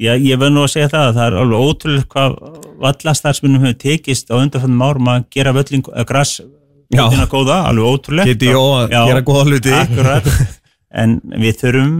Já, 0.00 0.14
ég 0.16 0.38
verð 0.40 0.54
nú 0.54 0.62
að 0.64 0.72
segja 0.72 0.88
það 0.94 1.02
að 1.10 1.18
það 1.18 1.26
er 1.26 1.34
alveg 1.42 1.66
ótrúlega 1.68 2.06
hvað 2.14 2.36
vallastarsmunum 2.80 3.66
hefur 3.66 3.76
tekist 3.82 4.32
á 4.32 4.40
undanfannum 4.40 4.86
árum 4.86 5.10
að 5.12 5.26
gera 5.36 5.52
völling, 5.52 5.84
að 5.92 6.06
græs 6.08 6.32
Já. 6.40 7.02
völlina 7.02 7.26
góða, 7.28 7.58
alveg 7.68 7.90
ótrúlega 7.90 8.32
Geti 8.32 8.48
jó 8.48 8.62
að 8.78 8.94
Já. 8.94 9.02
gera 9.10 9.24
góða 9.28 9.44
hluti. 9.50 9.74
Akkurat 9.76 10.30
En 10.90 11.20
við 11.22 11.54
þurfum 11.60 11.90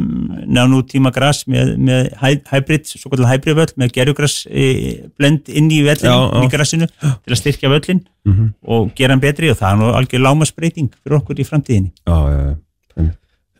ná 0.50 0.64
nú 0.66 0.80
tíma 0.82 1.12
græs 1.14 1.44
með, 1.46 1.76
með 1.78 2.08
hy- 2.18 2.40
hybrid, 2.50 2.88
svo 2.90 3.10
kallar 3.12 3.28
hybrid 3.30 3.54
völl 3.60 3.74
með 3.78 3.92
gerjugræs 3.94 4.34
e, 4.50 4.64
blend 5.18 5.46
inn 5.46 5.68
í 5.70 5.78
Já, 5.84 5.94
já. 6.02 6.40
í 6.42 6.48
græsinu 6.50 6.88
til 6.98 7.30
að 7.30 7.38
styrkja 7.38 7.70
völlin 7.70 8.00
Mhm. 8.26 8.48
og 8.66 8.90
gera 8.98 9.12
hann 9.14 9.20
betri 9.22 9.48
og 9.50 9.56
það 9.60 9.70
er 9.72 9.78
nú 9.78 9.92
algjör 9.94 10.24
lámasbreyting 10.26 10.90
fyrir 11.04 11.20
okkur 11.20 11.38
í 11.38 11.46
framtíðinni. 11.46 11.92
Já, 12.06 12.18
já, 12.34 12.40
já 12.48 12.56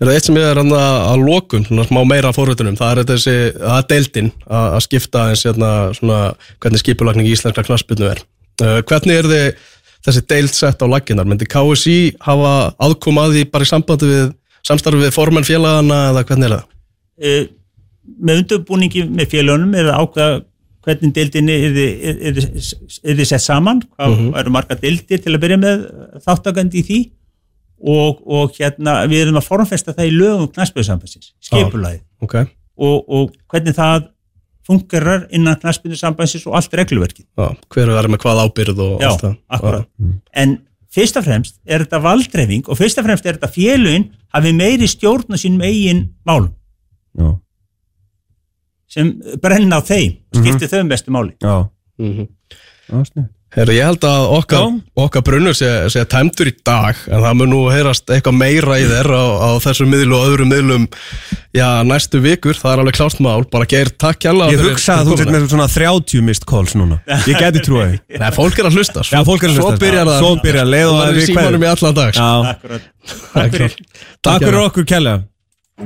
Það 0.01 0.09
er 0.09 0.15
eitt 0.17 0.25
sem 0.25 0.35
ég 0.41 0.47
er 0.51 0.57
hann 0.57 0.71
að 0.73 1.23
lokum, 1.29 1.65
svona 1.69 1.85
smá 1.85 2.01
meira 2.09 2.33
fórhundunum, 2.33 2.75
það 2.77 2.99
er 2.99 3.05
þessi, 3.05 3.35
það 3.61 3.79
er 3.79 3.87
deildin 3.91 4.31
að, 4.49 4.67
að 4.75 4.81
skipta 4.87 5.25
eins 5.29 5.43
hérna 5.45 5.71
svona 5.95 6.21
hvernig 6.59 6.81
skipulagning 6.81 7.27
í 7.29 7.35
íslenska 7.37 7.63
knaspinu 7.67 8.09
er. 8.09 8.23
Uh, 8.63 8.81
hvernig 8.81 9.19
er 9.21 9.29
þið 9.29 9.55
þessi 10.09 10.23
deild 10.27 10.55
sett 10.57 10.81
á 10.81 10.87
laginnar? 10.89 11.29
Myndi 11.29 11.45
KSI 11.45 12.17
hafa 12.25 12.75
aðkoma 12.81 13.27
að 13.29 13.35
því 13.37 13.45
bara 13.53 13.69
í 13.69 13.69
sambandi 13.69 14.09
við 14.09 14.33
samstarfi 14.71 15.03
við 15.05 15.15
formenn 15.17 15.47
félagana 15.49 15.99
eða 16.13 16.25
hvernig 16.29 16.49
er 16.51 16.55
það? 16.57 16.65
E, 17.21 17.35
með 18.21 18.41
undirbúningi 18.45 19.03
með 19.11 19.29
félagunum 19.35 19.75
er 19.79 19.91
að 19.93 20.01
ákveða 20.05 20.39
hvernig 20.87 21.13
deildinni 21.13 21.57
er 21.61 22.39
þið 22.41 23.27
sett 23.29 23.45
saman, 23.45 23.83
hvað 23.99 24.15
Mhm. 24.17 24.31
eru 24.41 24.51
marga 24.55 24.77
deildir 24.81 25.21
til 25.23 25.35
að 25.37 25.43
byrja 25.43 25.59
með 25.61 25.83
þáttakandi 26.25 26.81
í 26.81 26.85
því 26.89 27.01
og, 27.81 28.23
og 28.27 28.55
hérna 28.57 28.95
við 29.09 29.27
erum 29.27 29.37
að 29.41 29.47
formfesta 29.49 29.93
það 29.97 30.09
í 30.09 30.17
lögum 30.17 30.49
knæspöðusambansins, 30.55 31.33
skipulagið 31.45 32.01
Ok, 32.25 32.35
og, 32.81 33.05
og 33.09 33.37
hvernig 33.53 33.77
það 33.77 34.09
fungerar 34.71 35.27
innan 35.37 35.57
knæspöðusambansins 35.61 36.47
og 36.47 36.55
allt 36.59 36.75
regluverkið. 36.81 37.27
já, 37.37 37.47
hver 37.75 37.89
er 37.99 38.09
með 38.13 38.21
hvað 38.25 38.43
ábyrð 38.47 38.83
og 38.85 39.01
Já, 39.01 39.09
allt 39.11 39.21
það? 39.25 39.37
akkurat. 39.51 39.87
En 40.35 40.59
fyrst 40.95 41.19
og 41.21 41.27
fremst 41.27 41.59
er 41.67 41.85
þetta 41.85 42.01
valdreifing 42.05 42.69
og 42.69 42.79
fyrst 42.79 42.99
og 43.01 43.07
fremst 43.07 43.27
er 43.27 43.39
þetta 43.39 43.53
félugin 43.55 44.09
hafi 44.35 44.55
meiri 44.57 44.89
stjórn 44.91 45.35
á 45.35 45.37
sínum 45.41 45.63
eigin 45.67 46.07
málum. 46.27 46.53
Já, 47.19 47.35
sem 48.91 49.13
brenna 49.43 49.79
á 49.79 49.83
þeim, 49.87 50.19
skiptir 50.35 50.71
þau 50.71 50.87
mestu 50.87 51.15
máli. 51.15 51.37
já, 51.43 51.69
Mm 52.01 52.27
já, 52.91 53.05
snið 53.05 53.29
Herra, 53.51 53.75
ég 53.75 53.83
held 53.83 54.05
að 54.07 54.25
okkar, 54.37 54.67
okkar 55.03 55.23
brunnur 55.27 55.57
sé, 55.59 55.67
sé 55.91 56.05
tæmtur 56.07 56.47
í 56.47 56.53
dag 56.63 56.99
en 57.11 57.25
það 57.25 57.33
mun 57.41 57.51
nú 57.51 57.63
heyrast 57.67 58.13
eitthvað 58.15 58.37
meira 58.39 58.77
í 58.79 58.85
þér 58.87 59.09
á, 59.11 59.25
á 59.43 59.49
þessu 59.65 59.89
miðlu 59.91 60.15
og 60.15 60.27
öðrum 60.29 60.53
miðlum 60.53 60.85
já, 61.57 61.67
næstu 61.83 62.21
vikur, 62.23 62.55
það 62.55 62.73
er 62.73 62.83
alveg 62.85 62.99
klárt 63.01 63.23
mál. 63.27 63.43
Bara 63.51 63.67
geir 63.73 63.91
takk 63.91 64.23
hjá 64.23 64.31
Ég 64.53 64.63
hugsa 64.63 65.01
að 65.01 65.11
þú 65.11 65.19
sett 65.19 65.33
með 65.35 65.49
svona 65.51 65.67
30 65.73 66.23
mist 66.29 66.47
calls 66.47 66.77
núna. 66.79 67.01
Ég 67.27 67.43
geti 67.43 67.65
trúið 67.67 67.97
því. 67.97 67.99
Nei, 68.23 68.29
fólk 68.39 68.63
er 68.63 68.71
að 68.71 68.79
hlusta. 68.79 69.05
Já, 69.11 69.19
fólk 69.27 69.43
er 69.43 69.51
að 69.51 69.59
hlusta. 69.59 69.75
Svo 69.75 69.83
byrjar 69.83 70.07
það. 70.13 70.23
Svo 70.23 70.33
byrjar 70.47 70.71
leið 70.71 70.93
og 70.93 71.01
það 71.01 71.11
er 71.11 71.19
í 71.19 71.27
símanum 71.27 71.67
í 71.67 71.71
allan 71.73 71.99
dag 71.99 72.15
Já, 72.21 72.31
Akkurat. 72.55 72.89
Takk 73.35 73.59
fyrir. 73.59 73.77
takk 74.23 74.47
fyrir 74.47 74.61
okkur 74.63 74.89
kella 74.95 75.19